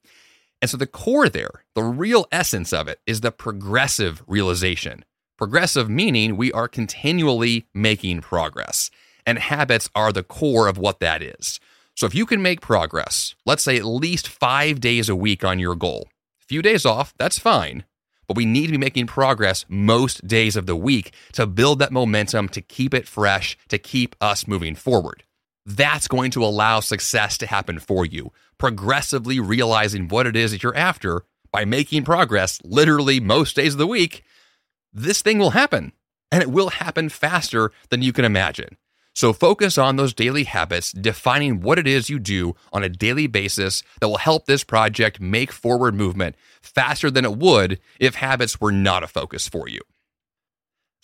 And 0.64 0.70
so 0.70 0.78
the 0.78 0.88
core 0.88 1.28
there, 1.28 1.66
the 1.76 1.84
real 1.84 2.26
essence 2.32 2.72
of 2.72 2.88
it, 2.88 3.02
is 3.06 3.20
the 3.20 3.34
progressive 3.34 4.24
realization. 4.28 5.04
Progressive 5.38 5.90
meaning 5.90 6.38
we 6.38 6.54
are 6.54 6.70
continually 6.70 7.68
making 7.74 8.22
progress, 8.22 8.90
and 9.26 9.40
habits 9.40 9.90
are 9.94 10.14
the 10.14 10.24
core 10.24 10.70
of 10.70 10.78
what 10.78 11.02
that 11.02 11.22
is. 11.22 11.60
So 11.98 12.06
if 12.06 12.16
you 12.16 12.26
can 12.26 12.42
make 12.42 12.62
progress, 12.62 13.36
let's 13.46 13.64
say 13.64 13.76
at 13.76 13.84
least 13.84 14.30
five 14.30 14.80
days 14.80 15.10
a 15.10 15.18
week 15.18 15.44
on 15.44 15.60
your 15.60 15.76
goal, 15.76 16.08
a 16.42 16.46
few 16.46 16.62
days 16.62 16.86
off, 16.86 17.14
that's 17.18 17.38
fine 17.38 17.84
but 18.26 18.38
we 18.38 18.46
need 18.46 18.68
to 18.68 18.72
be 18.72 18.78
making 18.78 19.06
progress 19.06 19.66
most 19.68 20.26
days 20.26 20.56
of 20.56 20.66
the 20.66 20.78
week 20.78 21.14
to 21.34 21.46
build 21.46 21.78
that 21.80 21.92
momentum, 21.92 22.48
to 22.48 22.62
keep 22.62 22.94
it 22.94 23.06
fresh, 23.06 23.58
to 23.68 23.78
keep 23.78 24.16
us 24.22 24.48
moving 24.48 24.76
forward. 24.76 25.24
That's 25.66 26.08
going 26.08 26.32
to 26.32 26.44
allow 26.44 26.80
success 26.80 27.38
to 27.38 27.48
happen 27.48 27.80
for 27.80 28.06
you, 28.06 28.32
progressively 28.58 29.40
realizing 29.40 30.08
what 30.08 30.28
it 30.28 30.36
is 30.36 30.52
that 30.52 30.64
you're 30.64 30.76
after, 30.76 31.24
by 31.52 31.66
making 31.66 32.04
progress 32.04 32.60
literally 32.64 33.20
most 33.20 33.56
days 33.56 33.74
of 33.74 33.78
the 33.78 33.88
week, 33.88 34.24
this 34.92 35.22
thing 35.22 35.40
will 35.40 35.52
happen. 35.52 35.94
And 36.32 36.42
it 36.42 36.52
will 36.52 36.70
happen 36.70 37.10
faster 37.10 37.72
than 37.90 38.02
you 38.02 38.12
can 38.12 38.26
imagine. 38.26 38.78
So 39.16 39.32
focus 39.32 39.78
on 39.78 39.96
those 39.96 40.14
daily 40.14 40.46
habits, 40.46 40.92
defining 40.92 41.62
what 41.62 41.78
it 41.78 41.88
is 41.88 42.10
you 42.10 42.18
do 42.18 42.56
on 42.72 42.84
a 42.84 42.90
daily 42.90 43.28
basis 43.28 43.84
that 44.02 44.10
will 44.10 44.18
help 44.18 44.48
this 44.48 44.64
project 44.64 45.22
make 45.22 45.52
forward 45.52 45.94
movement 45.94 46.36
faster 46.62 47.12
than 47.12 47.24
it 47.24 47.38
would 47.38 47.80
if 48.00 48.16
habits 48.16 48.60
were 48.60 48.72
not 48.72 49.04
a 49.04 49.08
focus 49.08 49.48
for 49.48 49.70
you. 49.70 49.82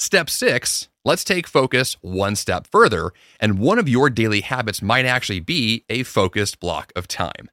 Step 0.01 0.29
six, 0.29 0.87
let's 1.03 1.25
take 1.25 1.45
focus 1.45 1.97
one 1.99 2.33
step 2.37 2.65
further. 2.65 3.11
And 3.37 3.59
one 3.59 3.77
of 3.77 3.89
your 3.89 4.09
daily 4.09 4.39
habits 4.39 4.81
might 4.81 5.05
actually 5.05 5.41
be 5.41 5.83
a 5.89 6.03
focused 6.03 6.61
block 6.61 6.93
of 6.95 7.05
time. 7.05 7.51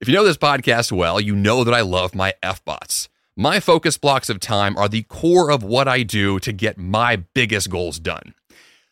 If 0.00 0.08
you 0.08 0.14
know 0.14 0.24
this 0.24 0.36
podcast 0.36 0.90
well, 0.90 1.20
you 1.20 1.36
know 1.36 1.62
that 1.62 1.72
I 1.72 1.82
love 1.82 2.12
my 2.12 2.34
FBOTs. 2.42 3.08
My 3.36 3.60
focus 3.60 3.96
blocks 3.96 4.28
of 4.28 4.40
time 4.40 4.76
are 4.76 4.88
the 4.88 5.04
core 5.04 5.52
of 5.52 5.62
what 5.62 5.86
I 5.86 6.02
do 6.02 6.40
to 6.40 6.52
get 6.52 6.78
my 6.78 7.14
biggest 7.14 7.70
goals 7.70 8.00
done. 8.00 8.34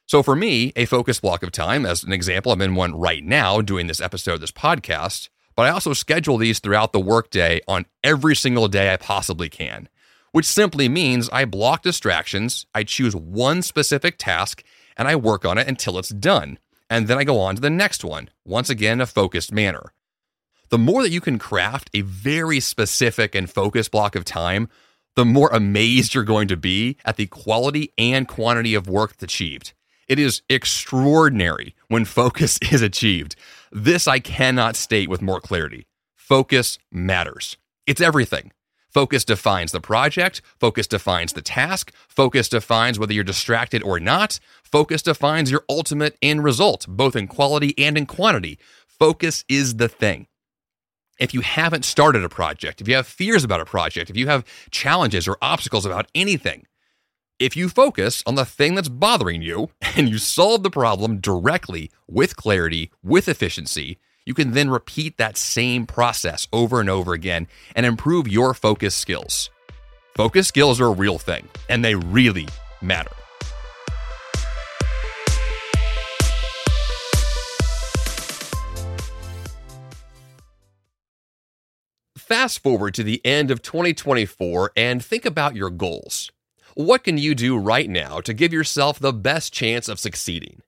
So 0.07 0.23
for 0.23 0.37
me, 0.37 0.73
a 0.77 0.85
focus 0.85 1.19
block 1.19 1.43
of 1.43 1.51
time, 1.51 1.85
as 1.85 2.05
an 2.05 2.13
example, 2.13 2.53
I'm 2.53 2.63
in 2.63 2.77
one 2.77 2.95
right 2.95 3.25
now 3.25 3.61
doing 3.63 3.89
this 3.89 4.01
episode 4.01 4.35
of 4.35 4.41
this 4.41 4.53
podcast, 4.53 5.29
but 5.57 5.67
I 5.67 5.71
also 5.71 5.93
schedule 5.93 6.39
these 6.39 6.61
throughout 6.61 6.93
the 6.93 7.01
workday 7.01 7.61
on 7.67 7.87
every 8.05 8.37
single 8.37 8.69
day 8.69 8.93
I 8.93 8.97
possibly 8.97 9.49
can, 9.49 9.89
which 10.33 10.47
simply 10.47 10.89
means 10.89 11.31
I 11.31 11.45
block 11.45 11.83
distractions, 11.83 12.67
I 12.75 12.85
choose 12.85 13.15
one 13.15 13.63
specific 13.63 14.17
task, 14.19 14.65
and 14.97 15.07
I 15.07 15.17
work 15.17 15.45
on 15.45 15.59
it 15.59 15.69
until 15.69 15.99
it's 15.99 16.09
done. 16.09 16.59
And 16.91 17.09
then 17.09 17.17
I 17.19 17.25
go 17.25 17.39
on 17.39 17.55
to 17.55 17.61
the 17.61 17.71
next 17.71 18.05
one, 18.05 18.29
once 18.45 18.69
again, 18.69 19.01
a 19.01 19.07
focused 19.07 19.53
manner. 19.53 19.93
The 20.71 20.79
more 20.79 21.03
that 21.03 21.11
you 21.11 21.21
can 21.21 21.39
craft 21.39 21.91
a 21.95 22.01
very 22.01 22.61
specific 22.61 23.35
and 23.35 23.49
focused 23.49 23.91
block 23.91 24.17
of 24.17 24.25
time, 24.25 24.69
the 25.17 25.25
more 25.25 25.51
amazed 25.51 26.15
you're 26.15 26.25
going 26.25 26.49
to 26.49 26.57
be 26.57 26.97
at 27.05 27.17
the 27.17 27.27
quality 27.27 27.93
and 27.99 28.27
quantity 28.27 28.75
of 28.75 28.89
work 28.89 29.11
that's 29.11 29.23
achieved. 29.35 29.75
It 30.09 30.19
is 30.19 30.43
extraordinary 30.49 31.75
when 31.89 32.05
focus 32.05 32.59
is 32.73 32.83
achieved. 32.83 33.37
This 33.71 34.09
I 34.09 34.19
cannot 34.19 34.77
state 34.77 35.09
with 35.09 35.23
more 35.23 35.41
clarity. 35.41 35.87
Focus 36.17 36.79
matters. 36.91 37.59
It's 37.87 38.01
everything. 38.01 38.53
Focus 38.93 39.25
defines 39.25 39.73
the 39.73 39.81
project. 39.81 40.43
Focus 40.61 40.87
defines 40.87 41.33
the 41.33 41.41
task. 41.41 41.95
Focus 42.09 42.49
defines 42.49 42.99
whether 42.99 43.15
you're 43.15 43.25
distracted 43.25 43.83
or 43.83 43.99
not. 43.99 44.39
Focus 44.63 45.01
defines 45.01 45.51
your 45.51 45.65
ultimate 45.69 46.19
end 46.21 46.45
result, 46.45 46.85
both 46.87 47.17
in 47.17 47.27
quality 47.27 47.75
and 47.79 47.97
in 47.97 48.05
quantity. 48.05 48.59
Focus 48.87 49.45
is 49.49 49.77
the 49.77 49.89
thing. 49.89 50.27
If 51.19 51.33
you 51.33 51.41
haven't 51.41 51.87
started 51.87 52.23
a 52.23 52.29
project, 52.29 52.83
if 52.83 52.89
you 52.89 52.95
have 52.95 53.07
fears 53.07 53.45
about 53.45 53.61
a 53.61 53.65
project, 53.65 54.11
if 54.11 54.17
you 54.17 54.27
have 54.27 54.45
challenges 54.71 55.27
or 55.27 55.39
obstacles 55.41 55.87
about 55.87 56.11
anything, 56.15 56.67
if 57.39 57.57
you 57.57 57.71
focus 57.71 58.23
on 58.27 58.35
the 58.35 58.45
thing 58.45 58.75
that's 58.75 58.89
bothering 58.89 59.41
you 59.41 59.71
and 59.97 60.09
you 60.09 60.19
solve 60.19 60.63
the 60.63 60.71
problem 60.71 61.19
directly 61.19 61.91
with 62.07 62.37
clarity, 62.37 62.91
with 63.03 63.27
efficiency, 63.27 63.99
you 64.25 64.35
can 64.35 64.53
then 64.53 64.71
repeat 64.71 65.17
that 65.19 65.37
same 65.37 65.87
process 65.87 66.47
over 66.53 66.81
and 66.81 66.89
over 66.89 67.13
again 67.13 67.49
and 67.75 67.87
improve 67.87 68.29
your 68.29 68.55
focus 68.55 68.95
skills. 68.95 69.51
Focus 70.15 70.47
skills 70.47 70.81
are 70.81 70.87
a 70.87 70.93
real 70.93 71.19
thing, 71.19 71.49
and 71.69 71.85
they 71.85 71.95
really 71.95 72.49
matter. 72.81 73.11
Fast 82.17 82.63
forward 82.63 82.95
to 82.95 83.03
the 83.03 83.21
end 83.27 83.51
of 83.51 83.61
2024 83.61 84.73
and 84.75 85.05
think 85.05 85.27
about 85.27 85.55
your 85.55 85.69
goals. 85.69 86.31
What 86.75 87.05
can 87.05 87.19
you 87.19 87.35
do 87.35 87.59
right 87.59 87.91
now 87.91 88.21
to 88.21 88.33
give 88.33 88.55
yourself 88.55 88.99
the 88.99 89.13
best 89.13 89.53
chance 89.53 89.87
of 89.87 90.01
succeeding? 90.01 90.63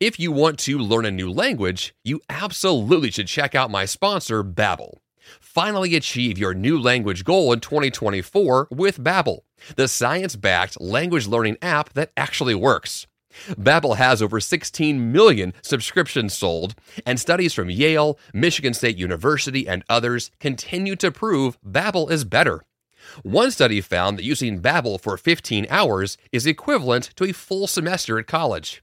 If 0.00 0.20
you 0.20 0.32
want 0.32 0.58
to 0.60 0.78
learn 0.78 1.06
a 1.06 1.10
new 1.10 1.30
language, 1.30 1.94
you 2.04 2.20
absolutely 2.28 3.10
should 3.10 3.26
check 3.26 3.54
out 3.54 3.70
my 3.70 3.86
sponsor, 3.86 4.44
Babbel. 4.44 4.98
Finally 5.40 5.94
achieve 5.94 6.36
your 6.36 6.52
new 6.52 6.78
language 6.78 7.24
goal 7.24 7.52
in 7.52 7.60
2024 7.60 8.68
with 8.70 9.02
Babbel, 9.02 9.40
the 9.76 9.88
science-backed 9.88 10.80
language 10.80 11.26
learning 11.26 11.56
app 11.62 11.92
that 11.94 12.12
actually 12.16 12.54
works. 12.54 13.06
Babbel 13.52 13.96
has 13.96 14.20
over 14.20 14.40
16 14.40 15.10
million 15.10 15.54
subscriptions 15.62 16.36
sold, 16.36 16.74
and 17.06 17.18
studies 17.18 17.54
from 17.54 17.70
Yale, 17.70 18.18
Michigan 18.34 18.74
State 18.74 18.98
University, 18.98 19.66
and 19.66 19.84
others 19.88 20.30
continue 20.38 20.96
to 20.96 21.10
prove 21.10 21.58
Babbel 21.62 22.10
is 22.10 22.24
better. 22.24 22.64
One 23.22 23.50
study 23.50 23.80
found 23.80 24.18
that 24.18 24.24
using 24.24 24.60
Babbel 24.60 25.00
for 25.00 25.16
15 25.16 25.66
hours 25.70 26.18
is 26.30 26.46
equivalent 26.46 27.10
to 27.16 27.24
a 27.24 27.32
full 27.32 27.66
semester 27.66 28.18
at 28.18 28.26
college. 28.26 28.82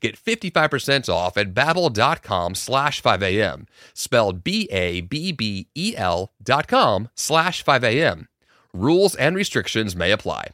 Get 0.00 0.16
55% 0.16 1.08
off 1.08 1.36
at 1.36 1.54
babbel.com 1.54 2.54
slash 2.54 3.02
5am, 3.02 3.66
spelled 3.92 4.44
B-A-B-B-E-L 4.44 6.32
dot 6.42 6.68
com 6.68 7.08
slash 7.14 7.64
5am. 7.64 8.26
Rules 8.72 9.14
and 9.14 9.36
restrictions 9.36 9.94
may 9.94 10.10
apply. 10.10 10.48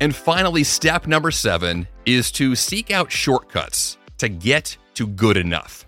And 0.00 0.14
finally, 0.14 0.62
step 0.62 1.06
number 1.06 1.30
seven 1.30 1.88
is 2.06 2.30
to 2.32 2.54
seek 2.54 2.90
out 2.90 3.10
shortcuts 3.10 3.98
to 4.18 4.28
get 4.28 4.76
to 4.94 5.06
good 5.06 5.36
enough. 5.36 5.87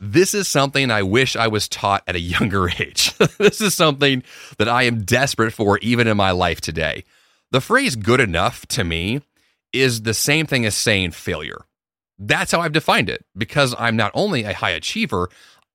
This 0.00 0.32
is 0.32 0.48
something 0.48 0.90
I 0.90 1.02
wish 1.02 1.36
I 1.36 1.48
was 1.48 1.68
taught 1.68 2.02
at 2.06 2.16
a 2.16 2.20
younger 2.20 2.70
age. 2.78 3.16
this 3.38 3.60
is 3.60 3.74
something 3.74 4.22
that 4.56 4.68
I 4.68 4.84
am 4.84 5.04
desperate 5.04 5.52
for 5.52 5.78
even 5.78 6.06
in 6.06 6.16
my 6.16 6.30
life 6.30 6.60
today. 6.60 7.04
The 7.50 7.60
phrase 7.60 7.96
good 7.96 8.20
enough 8.20 8.66
to 8.68 8.84
me 8.84 9.20
is 9.72 10.02
the 10.02 10.14
same 10.14 10.46
thing 10.46 10.64
as 10.64 10.74
saying 10.74 11.10
failure. 11.10 11.66
That's 12.18 12.52
how 12.52 12.60
I've 12.60 12.72
defined 12.72 13.10
it 13.10 13.24
because 13.36 13.74
I'm 13.78 13.96
not 13.96 14.12
only 14.14 14.44
a 14.44 14.54
high 14.54 14.70
achiever, 14.70 15.28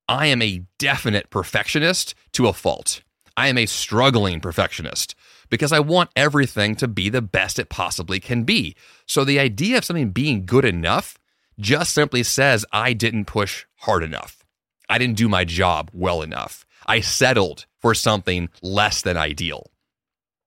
I 0.07 0.27
am 0.27 0.41
a 0.41 0.63
definite 0.79 1.29
perfectionist 1.29 2.15
to 2.33 2.47
a 2.47 2.53
fault. 2.53 3.01
I 3.37 3.47
am 3.47 3.57
a 3.57 3.65
struggling 3.65 4.39
perfectionist 4.39 5.15
because 5.49 5.71
I 5.71 5.79
want 5.79 6.11
everything 6.15 6.75
to 6.77 6.87
be 6.87 7.09
the 7.09 7.21
best 7.21 7.59
it 7.59 7.69
possibly 7.69 8.19
can 8.19 8.43
be. 8.43 8.75
So 9.05 9.23
the 9.23 9.39
idea 9.39 9.77
of 9.77 9.85
something 9.85 10.09
being 10.09 10.45
good 10.45 10.65
enough 10.65 11.17
just 11.59 11.93
simply 11.93 12.23
says 12.23 12.65
I 12.71 12.93
didn't 12.93 13.25
push 13.25 13.65
hard 13.85 14.03
enough. 14.03 14.43
I 14.89 14.97
didn't 14.97 15.17
do 15.17 15.29
my 15.29 15.45
job 15.45 15.89
well 15.93 16.21
enough. 16.21 16.65
I 16.85 16.99
settled 16.99 17.65
for 17.79 17.93
something 17.93 18.49
less 18.61 19.01
than 19.01 19.17
ideal. 19.17 19.71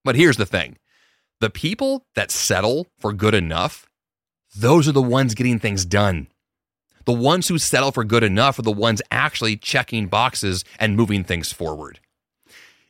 But 0.05 0.17
here's 0.17 0.37
the 0.37 0.47
thing 0.47 0.77
the 1.41 1.51
people 1.51 2.07
that 2.15 2.31
settle 2.31 2.87
for 2.99 3.13
good 3.13 3.35
enough, 3.35 3.87
those 4.57 4.89
are 4.89 4.93
the 4.93 5.03
ones 5.03 5.35
getting 5.35 5.59
things 5.59 5.85
done. 5.85 6.29
The 7.05 7.13
ones 7.13 7.49
who 7.49 7.59
settle 7.59 7.93
for 7.93 8.05
good 8.05 8.25
enough 8.25 8.59
are 8.59 8.63
the 8.63 8.73
ones 8.73 9.01
actually 9.11 9.57
checking 9.57 10.09
boxes 10.09 10.65
and 10.79 10.97
moving 10.97 11.25
things 11.25 11.53
forward. 11.53 12.01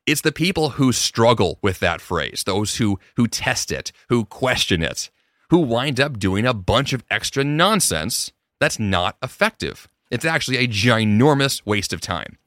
It's 0.06 0.22
the 0.22 0.32
people 0.32 0.70
who 0.70 0.92
struggle 0.92 1.58
with 1.62 1.78
that 1.80 2.00
phrase, 2.00 2.42
those 2.44 2.76
who 2.76 2.98
who 3.16 3.26
test 3.28 3.70
it, 3.70 3.92
who 4.08 4.24
question 4.24 4.82
it, 4.82 5.10
who 5.50 5.58
wind 5.58 6.00
up 6.00 6.18
doing 6.18 6.46
a 6.46 6.54
bunch 6.54 6.92
of 6.94 7.04
extra 7.10 7.44
nonsense 7.44 8.32
that's 8.60 8.78
not 8.78 9.16
effective. 9.22 9.88
It's 10.10 10.24
actually 10.24 10.56
a 10.58 10.68
ginormous 10.68 11.64
waste 11.66 11.92
of 11.92 12.00
time. 12.00 12.38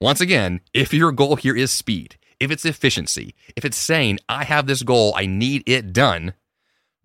Once 0.00 0.20
again, 0.20 0.60
if 0.74 0.92
your 0.92 1.10
goal 1.10 1.36
here 1.36 1.56
is 1.56 1.72
speed, 1.72 2.16
if 2.38 2.50
it's 2.50 2.64
efficiency, 2.64 3.34
if 3.56 3.64
it's 3.64 3.76
saying, 3.76 4.18
I 4.28 4.44
have 4.44 4.66
this 4.66 4.82
goal, 4.82 5.12
I 5.16 5.26
need 5.26 5.62
it 5.66 5.92
done, 5.92 6.34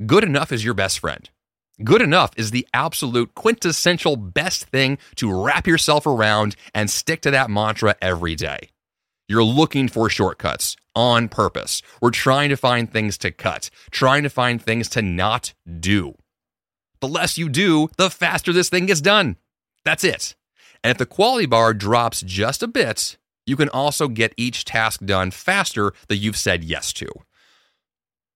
good 0.06 0.24
enough 0.24 0.52
is 0.52 0.64
your 0.64 0.74
best 0.74 1.00
friend. 1.00 1.30
Good 1.84 2.04
enough 2.04 2.32
is 2.38 2.52
the 2.52 2.68
absolute 2.74 3.34
quintessential 3.34 4.16
best 4.16 4.66
thing 4.66 5.00
to 5.16 5.34
wrap 5.34 5.66
yourself 5.66 6.06
around 6.06 6.56
and 6.76 6.90
stick 6.90 7.22
to 7.22 7.32
that 7.32 7.50
mantra 7.50 7.96
every 8.00 8.36
day. 8.36 8.70
You're 9.28 9.44
looking 9.44 9.88
for 9.88 10.10
shortcuts 10.10 10.76
on 10.96 11.30
purpose. 11.30 11.82
We're 12.00 12.12
trying 12.12 12.50
to 12.50 12.58
find 12.58 12.92
things 12.92 13.18
to 13.20 13.32
cut, 13.32 13.72
trying 13.90 14.22
to 14.24 14.30
find 14.30 14.62
things 14.62 14.88
to 14.90 15.02
not 15.02 15.54
do. 15.80 16.16
The 17.00 17.08
less 17.08 17.38
you 17.38 17.50
do, 17.50 17.90
the 17.98 18.10
faster 18.10 18.54
this 18.54 18.70
thing 18.70 18.86
gets 18.86 19.02
done. 19.02 19.38
That's 19.86 20.04
it. 20.04 20.36
And 20.84 20.92
if 20.92 20.98
the 20.98 21.06
quality 21.06 21.46
bar 21.46 21.74
drops 21.74 22.22
just 22.22 22.64
a 22.64 22.68
bit, 22.68 23.18
You 23.46 23.56
can 23.56 23.70
also 23.70 24.08
get 24.08 24.34
each 24.38 24.66
task 24.66 25.02
done 25.06 25.32
faster 25.32 25.94
that 26.08 26.18
you've 26.18 26.38
said 26.38 26.64
yes 26.64 26.94
to. 26.94 27.08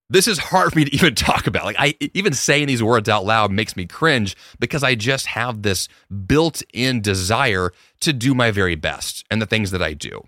This 0.09 0.27
is 0.27 0.37
hard 0.37 0.71
for 0.73 0.79
me 0.79 0.85
to 0.85 0.95
even 0.95 1.15
talk 1.15 1.47
about. 1.47 1.65
Like 1.65 1.75
I 1.79 1.95
even 2.13 2.33
saying 2.33 2.67
these 2.67 2.83
words 2.83 3.09
out 3.09 3.25
loud 3.25 3.51
makes 3.51 3.75
me 3.75 3.85
cringe 3.85 4.35
because 4.59 4.83
I 4.83 4.95
just 4.95 5.27
have 5.27 5.61
this 5.61 5.87
built-in 6.25 7.01
desire 7.01 7.71
to 8.01 8.13
do 8.13 8.33
my 8.33 8.51
very 8.51 8.75
best 8.75 9.25
and 9.29 9.41
the 9.41 9.45
things 9.45 9.71
that 9.71 9.81
I 9.81 9.93
do. 9.93 10.21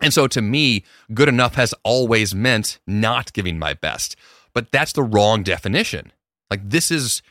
And 0.00 0.12
so 0.12 0.26
to 0.26 0.42
me, 0.42 0.84
good 1.14 1.28
enough 1.28 1.54
has 1.54 1.72
always 1.82 2.34
meant 2.34 2.78
not 2.86 3.32
giving 3.32 3.58
my 3.58 3.74
best. 3.74 4.16
But 4.52 4.70
that's 4.70 4.92
the 4.92 5.02
wrong 5.02 5.42
definition. 5.42 6.12
Like 6.50 6.68
this 6.68 6.90
is 6.90 7.22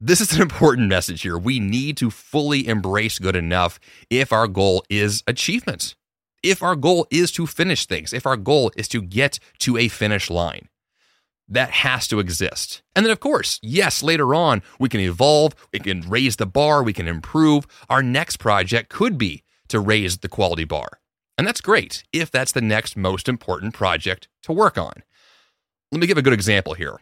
this 0.00 0.20
is 0.20 0.32
an 0.32 0.42
important 0.42 0.88
message 0.88 1.22
here. 1.22 1.36
We 1.36 1.58
need 1.58 1.96
to 1.98 2.10
fully 2.10 2.68
embrace 2.68 3.18
good 3.18 3.36
enough 3.36 3.80
if 4.10 4.32
our 4.32 4.46
goal 4.46 4.84
is 4.88 5.22
achievement. 5.26 5.96
If 6.42 6.62
our 6.62 6.76
goal 6.76 7.06
is 7.10 7.32
to 7.32 7.46
finish 7.46 7.86
things, 7.86 8.12
if 8.12 8.24
our 8.24 8.36
goal 8.36 8.70
is 8.76 8.86
to 8.88 9.02
get 9.02 9.40
to 9.60 9.76
a 9.76 9.88
finish 9.88 10.30
line. 10.30 10.68
That 11.48 11.70
has 11.70 12.06
to 12.08 12.20
exist. 12.20 12.82
And 12.94 13.04
then, 13.04 13.10
of 13.10 13.20
course, 13.20 13.58
yes, 13.62 14.02
later 14.02 14.34
on, 14.34 14.62
we 14.78 14.88
can 14.88 15.00
evolve, 15.00 15.54
we 15.72 15.80
can 15.80 16.02
raise 16.02 16.36
the 16.36 16.46
bar, 16.46 16.82
we 16.82 16.92
can 16.92 17.08
improve. 17.08 17.66
Our 17.88 18.02
next 18.02 18.36
project 18.36 18.90
could 18.90 19.16
be 19.16 19.42
to 19.68 19.80
raise 19.80 20.18
the 20.18 20.28
quality 20.28 20.64
bar. 20.64 21.00
And 21.38 21.46
that's 21.46 21.60
great 21.60 22.04
if 22.12 22.30
that's 22.30 22.52
the 22.52 22.60
next 22.60 22.96
most 22.96 23.28
important 23.28 23.72
project 23.72 24.28
to 24.42 24.52
work 24.52 24.76
on. 24.76 24.92
Let 25.90 26.00
me 26.00 26.06
give 26.06 26.18
a 26.18 26.22
good 26.22 26.34
example 26.34 26.74
here. 26.74 27.00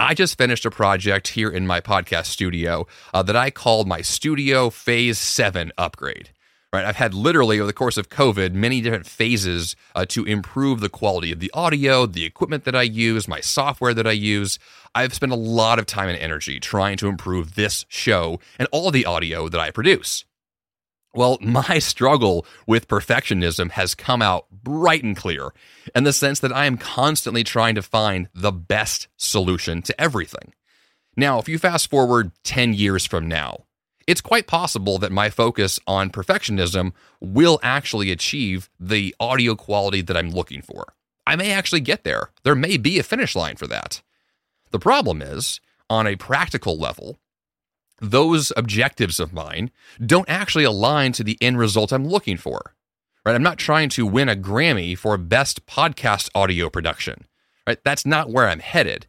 I 0.00 0.14
just 0.14 0.38
finished 0.38 0.64
a 0.64 0.70
project 0.70 1.28
here 1.28 1.50
in 1.50 1.66
my 1.66 1.82
podcast 1.82 2.24
studio 2.26 2.86
uh, 3.12 3.22
that 3.22 3.36
I 3.36 3.50
called 3.50 3.86
my 3.86 4.00
Studio 4.00 4.70
Phase 4.70 5.18
7 5.18 5.72
upgrade. 5.76 6.30
Right, 6.72 6.86
I've 6.86 6.96
had 6.96 7.12
literally 7.12 7.58
over 7.58 7.66
the 7.66 7.74
course 7.74 7.98
of 7.98 8.08
COVID 8.08 8.54
many 8.54 8.80
different 8.80 9.04
phases 9.04 9.76
uh, 9.94 10.06
to 10.06 10.24
improve 10.24 10.80
the 10.80 10.88
quality 10.88 11.32
of 11.32 11.40
the 11.40 11.50
audio, 11.52 12.06
the 12.06 12.24
equipment 12.24 12.64
that 12.64 12.74
I 12.74 12.82
use, 12.82 13.28
my 13.28 13.40
software 13.40 13.92
that 13.92 14.06
I 14.06 14.12
use. 14.12 14.58
I've 14.94 15.12
spent 15.12 15.32
a 15.32 15.36
lot 15.36 15.78
of 15.78 15.84
time 15.84 16.08
and 16.08 16.18
energy 16.18 16.60
trying 16.60 16.96
to 16.96 17.08
improve 17.08 17.54
this 17.54 17.84
show 17.88 18.40
and 18.58 18.68
all 18.72 18.90
the 18.90 19.04
audio 19.04 19.50
that 19.50 19.60
I 19.60 19.70
produce. 19.70 20.24
Well, 21.14 21.38
my 21.42 21.78
struggle 21.78 22.46
with 22.66 22.88
perfectionism 22.88 23.72
has 23.72 23.94
come 23.94 24.22
out 24.22 24.46
bright 24.50 25.02
and 25.02 25.16
clear 25.16 25.50
in 25.94 26.04
the 26.04 26.12
sense 26.12 26.40
that 26.40 26.52
I 26.52 26.66
am 26.66 26.78
constantly 26.78 27.44
trying 27.44 27.74
to 27.74 27.82
find 27.82 28.28
the 28.34 28.52
best 28.52 29.08
solution 29.16 29.82
to 29.82 30.00
everything. 30.00 30.54
Now, 31.16 31.38
if 31.38 31.48
you 31.48 31.58
fast 31.58 31.90
forward 31.90 32.32
10 32.44 32.74
years 32.74 33.04
from 33.04 33.28
now, 33.28 33.64
it's 34.06 34.20
quite 34.20 34.46
possible 34.46 34.98
that 34.98 35.12
my 35.12 35.30
focus 35.30 35.78
on 35.86 36.10
perfectionism 36.10 36.92
will 37.20 37.60
actually 37.62 38.10
achieve 38.10 38.70
the 38.78 39.14
audio 39.20 39.54
quality 39.54 40.00
that 40.02 40.16
I'm 40.16 40.30
looking 40.30 40.62
for. 40.62 40.94
I 41.26 41.36
may 41.36 41.52
actually 41.52 41.80
get 41.80 42.02
there. 42.02 42.30
There 42.42 42.54
may 42.54 42.76
be 42.76 42.98
a 42.98 43.04
finish 43.04 43.36
line 43.36 43.56
for 43.56 43.66
that. 43.68 44.02
The 44.70 44.78
problem 44.78 45.22
is, 45.22 45.60
on 45.88 46.06
a 46.06 46.16
practical 46.16 46.78
level, 46.78 47.18
those 48.00 48.52
objectives 48.56 49.20
of 49.20 49.32
mine 49.32 49.70
don't 50.04 50.28
actually 50.28 50.64
align 50.64 51.12
to 51.12 51.24
the 51.24 51.38
end 51.40 51.58
result 51.58 51.92
I'm 51.92 52.06
looking 52.06 52.36
for. 52.36 52.74
Right? 53.24 53.34
I'm 53.34 53.42
not 53.42 53.58
trying 53.58 53.90
to 53.90 54.06
win 54.06 54.28
a 54.28 54.36
Grammy 54.36 54.96
for 54.96 55.16
best 55.18 55.66
podcast 55.66 56.30
audio 56.34 56.70
production. 56.70 57.26
Right? 57.66 57.78
That's 57.84 58.06
not 58.06 58.30
where 58.30 58.48
I'm 58.48 58.60
headed. 58.60 59.06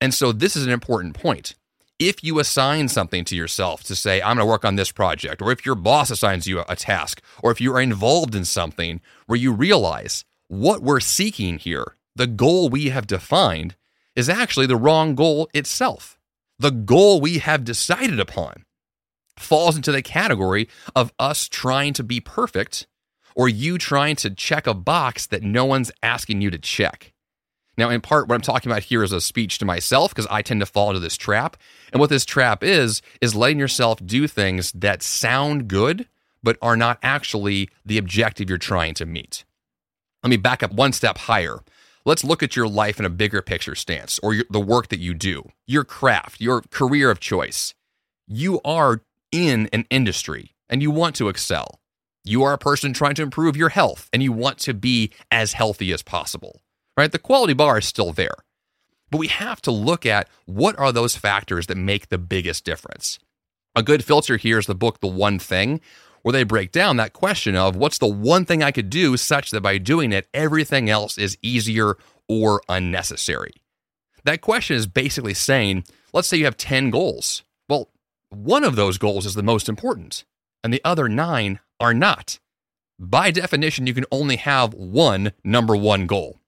And 0.00 0.14
so 0.14 0.32
this 0.32 0.54
is 0.54 0.66
an 0.66 0.72
important 0.72 1.14
point. 1.14 1.54
If 1.98 2.22
you 2.22 2.38
assign 2.38 2.88
something 2.88 3.24
to 3.24 3.34
yourself 3.34 3.82
to 3.84 3.96
say, 3.96 4.22
I'm 4.22 4.36
going 4.36 4.46
to 4.46 4.50
work 4.50 4.64
on 4.64 4.76
this 4.76 4.92
project, 4.92 5.42
or 5.42 5.50
if 5.50 5.66
your 5.66 5.74
boss 5.74 6.10
assigns 6.10 6.46
you 6.46 6.62
a 6.68 6.76
task, 6.76 7.20
or 7.42 7.50
if 7.50 7.60
you 7.60 7.74
are 7.74 7.80
involved 7.80 8.36
in 8.36 8.44
something 8.44 9.00
where 9.26 9.38
you 9.38 9.52
realize 9.52 10.24
what 10.46 10.80
we're 10.80 11.00
seeking 11.00 11.58
here, 11.58 11.96
the 12.14 12.28
goal 12.28 12.68
we 12.68 12.90
have 12.90 13.08
defined, 13.08 13.74
is 14.14 14.28
actually 14.28 14.66
the 14.66 14.76
wrong 14.76 15.16
goal 15.16 15.48
itself 15.52 16.17
the 16.58 16.70
goal 16.70 17.20
we 17.20 17.38
have 17.38 17.64
decided 17.64 18.18
upon 18.18 18.64
falls 19.36 19.76
into 19.76 19.92
the 19.92 20.02
category 20.02 20.68
of 20.96 21.12
us 21.18 21.48
trying 21.48 21.92
to 21.94 22.02
be 22.02 22.20
perfect 22.20 22.86
or 23.36 23.48
you 23.48 23.78
trying 23.78 24.16
to 24.16 24.30
check 24.30 24.66
a 24.66 24.74
box 24.74 25.26
that 25.26 25.42
no 25.42 25.64
one's 25.64 25.92
asking 26.02 26.40
you 26.40 26.50
to 26.50 26.58
check. 26.58 27.12
Now, 27.76 27.90
in 27.90 28.00
part, 28.00 28.26
what 28.26 28.34
I'm 28.34 28.40
talking 28.40 28.72
about 28.72 28.82
here 28.82 29.04
is 29.04 29.12
a 29.12 29.20
speech 29.20 29.58
to 29.58 29.64
myself 29.64 30.10
because 30.10 30.26
I 30.28 30.42
tend 30.42 30.58
to 30.60 30.66
fall 30.66 30.90
into 30.90 30.98
this 30.98 31.16
trap. 31.16 31.56
And 31.92 32.00
what 32.00 32.10
this 32.10 32.24
trap 32.24 32.64
is, 32.64 33.00
is 33.20 33.36
letting 33.36 33.60
yourself 33.60 34.04
do 34.04 34.26
things 34.26 34.72
that 34.72 35.00
sound 35.00 35.68
good, 35.68 36.08
but 36.42 36.58
are 36.60 36.76
not 36.76 36.98
actually 37.04 37.70
the 37.86 37.96
objective 37.96 38.48
you're 38.48 38.58
trying 38.58 38.94
to 38.94 39.06
meet. 39.06 39.44
Let 40.24 40.30
me 40.30 40.36
back 40.36 40.64
up 40.64 40.72
one 40.72 40.92
step 40.92 41.18
higher. 41.18 41.60
Let's 42.04 42.24
look 42.24 42.42
at 42.42 42.56
your 42.56 42.68
life 42.68 42.98
in 42.98 43.04
a 43.04 43.10
bigger 43.10 43.42
picture 43.42 43.74
stance 43.74 44.18
or 44.22 44.34
your, 44.34 44.44
the 44.50 44.60
work 44.60 44.88
that 44.88 45.00
you 45.00 45.14
do, 45.14 45.50
your 45.66 45.84
craft, 45.84 46.40
your 46.40 46.62
career 46.70 47.10
of 47.10 47.20
choice. 47.20 47.74
You 48.26 48.60
are 48.64 49.02
in 49.32 49.68
an 49.72 49.86
industry 49.90 50.54
and 50.68 50.82
you 50.82 50.90
want 50.90 51.16
to 51.16 51.28
excel. 51.28 51.80
You 52.24 52.42
are 52.42 52.52
a 52.52 52.58
person 52.58 52.92
trying 52.92 53.14
to 53.16 53.22
improve 53.22 53.56
your 53.56 53.70
health 53.70 54.08
and 54.12 54.22
you 54.22 54.32
want 54.32 54.58
to 54.60 54.74
be 54.74 55.12
as 55.30 55.54
healthy 55.54 55.92
as 55.92 56.02
possible, 56.02 56.60
right? 56.96 57.10
The 57.10 57.18
quality 57.18 57.54
bar 57.54 57.78
is 57.78 57.86
still 57.86 58.12
there. 58.12 58.34
But 59.10 59.18
we 59.18 59.28
have 59.28 59.62
to 59.62 59.70
look 59.70 60.04
at 60.04 60.28
what 60.44 60.78
are 60.78 60.92
those 60.92 61.16
factors 61.16 61.66
that 61.66 61.76
make 61.76 62.08
the 62.08 62.18
biggest 62.18 62.64
difference. 62.64 63.18
A 63.74 63.82
good 63.82 64.04
filter 64.04 64.36
here 64.36 64.58
is 64.58 64.66
the 64.66 64.74
book 64.74 65.00
The 65.00 65.06
One 65.06 65.38
Thing, 65.38 65.80
where 66.22 66.32
they 66.32 66.44
break 66.44 66.72
down 66.72 66.96
that 66.96 67.12
question 67.12 67.56
of 67.56 67.76
what's 67.76 67.98
the 67.98 68.06
one 68.06 68.44
thing 68.44 68.62
I 68.62 68.72
could 68.72 68.90
do 68.90 69.16
such 69.16 69.50
that 69.50 69.60
by 69.60 69.78
doing 69.78 70.12
it, 70.12 70.28
everything 70.34 70.90
else 70.90 71.18
is 71.18 71.38
easier 71.42 71.96
or 72.28 72.62
unnecessary. 72.68 73.52
That 74.24 74.40
question 74.40 74.76
is 74.76 74.86
basically 74.86 75.34
saying, 75.34 75.84
let's 76.12 76.28
say 76.28 76.36
you 76.36 76.44
have 76.44 76.56
10 76.56 76.90
goals. 76.90 77.44
Well, 77.68 77.90
one 78.30 78.64
of 78.64 78.76
those 78.76 78.98
goals 78.98 79.24
is 79.24 79.34
the 79.34 79.42
most 79.42 79.68
important, 79.68 80.24
and 80.62 80.72
the 80.72 80.82
other 80.84 81.08
nine 81.08 81.60
are 81.80 81.94
not. 81.94 82.38
By 82.98 83.30
definition, 83.30 83.86
you 83.86 83.94
can 83.94 84.04
only 84.10 84.36
have 84.36 84.74
one 84.74 85.32
number 85.44 85.76
one 85.76 86.06
goal. 86.06 86.38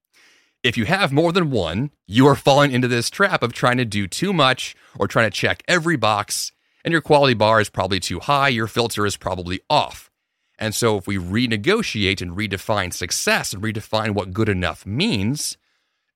If 0.63 0.77
you 0.77 0.85
have 0.85 1.11
more 1.11 1.33
than 1.33 1.51
one, 1.51 1.91
you 2.07 2.27
are 2.27 2.35
falling 2.35 2.73
into 2.73 2.89
this 2.89 3.09
trap 3.09 3.43
of 3.43 3.53
trying 3.53 3.79
to 3.79 3.85
do 3.87 4.07
too 4.07 4.33
much 4.33 4.75
or 4.99 5.09
trying 5.09 5.31
to 5.31 5.37
check 5.37 5.63
every 5.67 5.97
box 5.97 6.53
and 6.85 6.93
your 6.93 7.01
quality 7.01 7.35
bar 7.35 7.61
is 7.61 7.71
probably 7.71 8.01
too 8.01 8.21
high, 8.21 8.49
your 8.49 8.67
filter 8.67 9.07
is 9.07 9.17
probably 9.17 9.61
off. 9.69 10.11
And 10.59 10.75
so, 10.75 10.99
if 10.99 11.07
we 11.07 11.17
renegotiate 11.17 12.21
and 12.21 12.37
redefine 12.37 12.93
success 12.93 13.53
and 13.53 13.63
redefine 13.63 14.11
what 14.11 14.33
good 14.33 14.49
enough 14.49 14.85
means, 14.85 15.57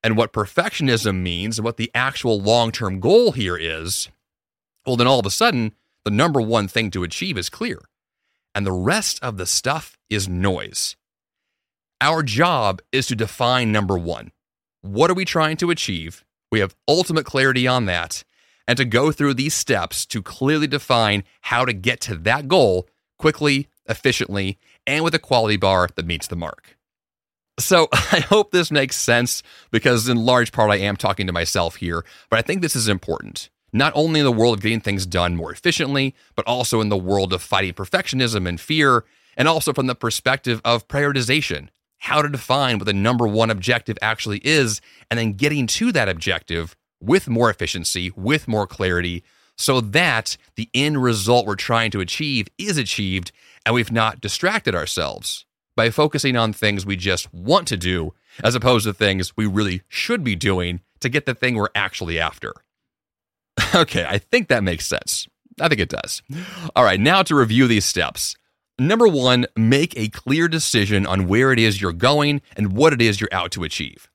and 0.02 0.18
what 0.18 0.34
perfectionism 0.34 1.22
means, 1.22 1.58
and 1.58 1.64
what 1.64 1.78
the 1.78 1.90
actual 1.94 2.38
long 2.38 2.70
term 2.70 3.00
goal 3.00 3.32
here 3.32 3.56
is, 3.56 4.08
well, 4.86 4.96
then 4.96 5.06
all 5.06 5.18
of 5.18 5.26
a 5.26 5.30
sudden, 5.30 5.72
the 6.04 6.10
number 6.10 6.40
one 6.42 6.68
thing 6.68 6.90
to 6.90 7.02
achieve 7.02 7.38
is 7.38 7.48
clear. 7.48 7.80
And 8.54 8.66
the 8.66 8.72
rest 8.72 9.18
of 9.22 9.38
the 9.38 9.46
stuff 9.46 9.96
is 10.10 10.28
noise. 10.28 10.94
Our 12.00 12.22
job 12.22 12.82
is 12.92 13.06
to 13.06 13.16
define 13.16 13.72
number 13.72 13.96
one. 13.96 14.30
What 14.82 15.10
are 15.10 15.14
we 15.14 15.24
trying 15.24 15.56
to 15.56 15.70
achieve? 15.70 16.22
We 16.52 16.60
have 16.60 16.76
ultimate 16.86 17.24
clarity 17.24 17.66
on 17.66 17.86
that 17.86 18.24
and 18.66 18.76
to 18.76 18.84
go 18.84 19.12
through 19.12 19.34
these 19.34 19.54
steps 19.54 20.06
to 20.06 20.22
clearly 20.22 20.66
define 20.66 21.24
how 21.42 21.64
to 21.64 21.72
get 21.72 22.00
to 22.02 22.14
that 22.16 22.48
goal 22.48 22.88
quickly, 23.18 23.68
efficiently, 23.86 24.58
and 24.86 25.04
with 25.04 25.14
a 25.14 25.18
quality 25.18 25.56
bar 25.56 25.88
that 25.94 26.06
meets 26.06 26.26
the 26.26 26.36
mark. 26.36 26.76
So 27.58 27.88
I 27.92 28.20
hope 28.20 28.50
this 28.50 28.70
makes 28.70 28.96
sense 28.96 29.42
because, 29.70 30.08
in 30.08 30.24
large 30.24 30.52
part, 30.52 30.70
I 30.70 30.76
am 30.76 30.96
talking 30.96 31.26
to 31.26 31.32
myself 31.32 31.76
here, 31.76 32.04
but 32.30 32.38
I 32.38 32.42
think 32.42 32.62
this 32.62 32.76
is 32.76 32.88
important. 32.88 33.50
Not 33.72 33.92
only 33.96 34.20
in 34.20 34.24
the 34.24 34.32
world 34.32 34.54
of 34.54 34.62
getting 34.62 34.80
things 34.80 35.04
done 35.04 35.36
more 35.36 35.52
efficiently, 35.52 36.14
but 36.36 36.46
also 36.46 36.80
in 36.80 36.90
the 36.90 36.96
world 36.96 37.32
of 37.32 37.42
fighting 37.42 37.74
perfectionism 37.74 38.48
and 38.48 38.60
fear, 38.60 39.04
and 39.36 39.48
also 39.48 39.72
from 39.72 39.88
the 39.88 39.96
perspective 39.96 40.60
of 40.64 40.86
prioritization 40.86 41.68
how 42.04 42.20
to 42.20 42.28
define 42.28 42.78
what 42.78 42.84
the 42.84 42.92
number 42.92 43.26
one 43.26 43.50
objective 43.50 43.96
actually 44.02 44.38
is, 44.44 44.82
and 45.10 45.18
then 45.18 45.32
getting 45.32 45.66
to 45.66 45.90
that 45.90 46.06
objective 46.06 46.76
with 47.04 47.28
more 47.28 47.50
efficiency, 47.50 48.12
with 48.16 48.48
more 48.48 48.66
clarity, 48.66 49.22
so 49.56 49.80
that 49.80 50.36
the 50.56 50.68
end 50.74 51.02
result 51.02 51.46
we're 51.46 51.54
trying 51.54 51.90
to 51.92 52.00
achieve 52.00 52.48
is 52.58 52.76
achieved 52.76 53.30
and 53.64 53.74
we've 53.74 53.92
not 53.92 54.20
distracted 54.20 54.74
ourselves 54.74 55.46
by 55.76 55.90
focusing 55.90 56.36
on 56.36 56.52
things 56.52 56.86
we 56.86 56.96
just 56.96 57.32
want 57.32 57.66
to 57.68 57.76
do 57.76 58.12
as 58.42 58.54
opposed 58.54 58.84
to 58.86 58.92
things 58.92 59.36
we 59.36 59.46
really 59.46 59.82
should 59.88 60.24
be 60.24 60.36
doing 60.36 60.80
to 61.00 61.08
get 61.08 61.26
the 61.26 61.34
thing 61.34 61.54
we're 61.54 61.68
actually 61.74 62.18
after. 62.18 62.52
Okay, 63.74 64.04
I 64.04 64.18
think 64.18 64.48
that 64.48 64.62
makes 64.62 64.86
sense. 64.86 65.26
I 65.60 65.68
think 65.68 65.80
it 65.80 65.88
does. 65.88 66.22
All 66.76 66.84
right, 66.84 66.98
now 66.98 67.22
to 67.22 67.34
review 67.34 67.66
these 67.66 67.84
steps. 67.84 68.36
Number 68.78 69.06
one, 69.08 69.46
make 69.56 69.96
a 69.96 70.08
clear 70.08 70.48
decision 70.48 71.06
on 71.06 71.26
where 71.28 71.52
it 71.52 71.58
is 71.58 71.80
you're 71.80 71.92
going 71.92 72.40
and 72.56 72.72
what 72.72 72.92
it 72.92 73.00
is 73.00 73.20
you're 73.20 73.32
out 73.32 73.50
to 73.52 73.64
achieve. 73.64 74.08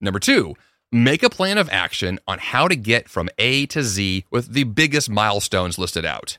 Number 0.00 0.18
two, 0.18 0.54
Make 0.90 1.22
a 1.22 1.28
plan 1.28 1.58
of 1.58 1.68
action 1.68 2.18
on 2.26 2.38
how 2.38 2.66
to 2.66 2.74
get 2.74 3.10
from 3.10 3.28
A 3.36 3.66
to 3.66 3.82
Z 3.82 4.24
with 4.30 4.54
the 4.54 4.64
biggest 4.64 5.10
milestones 5.10 5.78
listed 5.78 6.06
out. 6.06 6.38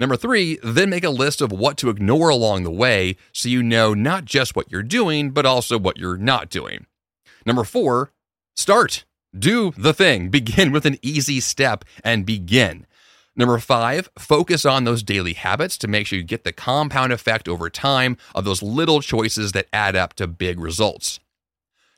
Number 0.00 0.16
three, 0.16 0.58
then 0.62 0.88
make 0.88 1.04
a 1.04 1.10
list 1.10 1.42
of 1.42 1.52
what 1.52 1.76
to 1.78 1.90
ignore 1.90 2.30
along 2.30 2.62
the 2.64 2.70
way 2.70 3.16
so 3.32 3.50
you 3.50 3.62
know 3.62 3.92
not 3.92 4.24
just 4.24 4.56
what 4.56 4.72
you're 4.72 4.82
doing, 4.82 5.30
but 5.30 5.44
also 5.44 5.78
what 5.78 5.98
you're 5.98 6.16
not 6.16 6.48
doing. 6.48 6.86
Number 7.44 7.64
four, 7.64 8.12
start. 8.54 9.04
Do 9.38 9.74
the 9.76 9.92
thing. 9.92 10.28
Begin 10.30 10.72
with 10.72 10.86
an 10.86 10.98
easy 11.02 11.38
step 11.38 11.84
and 12.02 12.24
begin. 12.24 12.86
Number 13.36 13.58
five, 13.58 14.08
focus 14.18 14.64
on 14.64 14.84
those 14.84 15.02
daily 15.02 15.34
habits 15.34 15.76
to 15.78 15.88
make 15.88 16.06
sure 16.06 16.18
you 16.18 16.24
get 16.24 16.44
the 16.44 16.52
compound 16.52 17.12
effect 17.12 17.46
over 17.46 17.68
time 17.68 18.16
of 18.34 18.46
those 18.46 18.62
little 18.62 19.02
choices 19.02 19.52
that 19.52 19.68
add 19.74 19.94
up 19.94 20.14
to 20.14 20.26
big 20.26 20.58
results. 20.58 21.20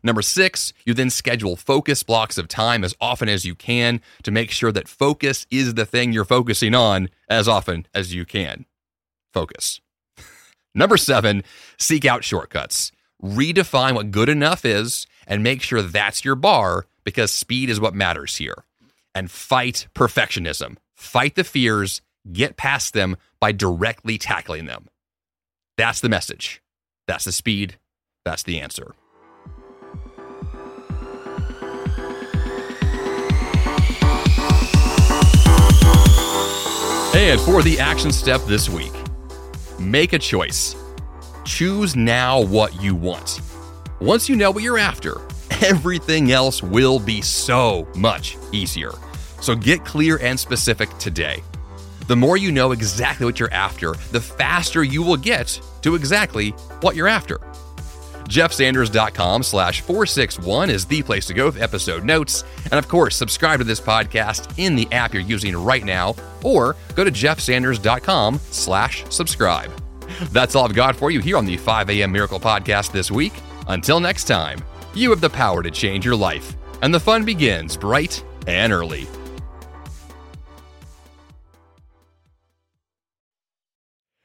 Number 0.02 0.22
six, 0.22 0.72
you 0.84 0.94
then 0.94 1.10
schedule 1.10 1.56
focus 1.56 2.02
blocks 2.02 2.38
of 2.38 2.46
time 2.46 2.84
as 2.84 2.94
often 3.00 3.28
as 3.28 3.44
you 3.44 3.54
can 3.54 4.00
to 4.22 4.30
make 4.30 4.50
sure 4.50 4.70
that 4.72 4.88
focus 4.88 5.46
is 5.50 5.74
the 5.74 5.86
thing 5.86 6.12
you're 6.12 6.24
focusing 6.24 6.74
on 6.74 7.08
as 7.28 7.48
often 7.48 7.86
as 7.94 8.14
you 8.14 8.24
can. 8.24 8.64
Focus. 9.32 9.80
Number 10.74 10.96
seven, 10.96 11.42
seek 11.78 12.04
out 12.04 12.22
shortcuts. 12.22 12.92
Redefine 13.22 13.94
what 13.94 14.12
good 14.12 14.28
enough 14.28 14.64
is 14.64 15.06
and 15.26 15.42
make 15.42 15.62
sure 15.62 15.82
that's 15.82 16.24
your 16.24 16.36
bar 16.36 16.86
because 17.04 17.32
speed 17.32 17.68
is 17.68 17.80
what 17.80 17.94
matters 17.94 18.36
here. 18.36 18.64
And 19.14 19.30
fight 19.30 19.88
perfectionism. 19.94 20.76
Fight 20.96 21.34
the 21.34 21.44
fears, 21.44 22.02
get 22.32 22.56
past 22.56 22.92
them 22.92 23.16
by 23.40 23.50
directly 23.50 24.16
tackling 24.18 24.66
them. 24.66 24.88
That's 25.76 26.00
the 26.00 26.08
message. 26.08 26.62
That's 27.08 27.24
the 27.24 27.32
speed. 27.32 27.78
That's 28.24 28.42
the 28.42 28.60
answer. 28.60 28.94
And 37.28 37.38
for 37.38 37.62
the 37.62 37.78
action 37.78 38.10
step 38.10 38.40
this 38.46 38.70
week, 38.70 38.94
make 39.78 40.14
a 40.14 40.18
choice. 40.18 40.74
Choose 41.44 41.94
now 41.94 42.40
what 42.40 42.80
you 42.80 42.94
want. 42.94 43.42
Once 44.00 44.30
you 44.30 44.34
know 44.34 44.50
what 44.50 44.62
you're 44.62 44.78
after, 44.78 45.20
everything 45.60 46.32
else 46.32 46.62
will 46.62 46.98
be 46.98 47.20
so 47.20 47.86
much 47.94 48.38
easier. 48.50 48.92
So 49.42 49.54
get 49.54 49.84
clear 49.84 50.18
and 50.22 50.40
specific 50.40 50.88
today. 50.96 51.42
The 52.06 52.16
more 52.16 52.38
you 52.38 52.50
know 52.50 52.72
exactly 52.72 53.26
what 53.26 53.38
you're 53.38 53.52
after, 53.52 53.92
the 54.10 54.22
faster 54.22 54.82
you 54.82 55.02
will 55.02 55.18
get 55.18 55.60
to 55.82 55.96
exactly 55.96 56.52
what 56.80 56.96
you're 56.96 57.08
after. 57.08 57.38
JeffSanders.com 58.28 59.42
slash 59.42 59.80
461 59.80 60.70
is 60.70 60.84
the 60.84 61.02
place 61.02 61.26
to 61.26 61.34
go 61.34 61.46
with 61.46 61.60
episode 61.60 62.04
notes. 62.04 62.44
And 62.64 62.74
of 62.74 62.88
course, 62.88 63.16
subscribe 63.16 63.58
to 63.60 63.64
this 63.64 63.80
podcast 63.80 64.58
in 64.58 64.76
the 64.76 64.86
app 64.92 65.14
you're 65.14 65.22
using 65.22 65.56
right 65.56 65.84
now, 65.84 66.14
or 66.42 66.76
go 66.94 67.04
to 67.04 67.10
JeffSanders.com 67.10 68.38
slash 68.50 69.04
subscribe. 69.08 69.72
That's 70.30 70.54
all 70.54 70.64
I've 70.64 70.74
got 70.74 70.96
for 70.96 71.10
you 71.10 71.20
here 71.20 71.36
on 71.36 71.46
the 71.46 71.56
5 71.56 71.90
a.m. 71.90 72.12
Miracle 72.12 72.40
Podcast 72.40 72.92
this 72.92 73.10
week. 73.10 73.32
Until 73.66 74.00
next 74.00 74.24
time, 74.24 74.58
you 74.94 75.10
have 75.10 75.20
the 75.20 75.30
power 75.30 75.62
to 75.62 75.70
change 75.70 76.04
your 76.04 76.16
life, 76.16 76.56
and 76.82 76.92
the 76.94 77.00
fun 77.00 77.24
begins 77.24 77.76
bright 77.76 78.24
and 78.46 78.72
early. 78.72 79.06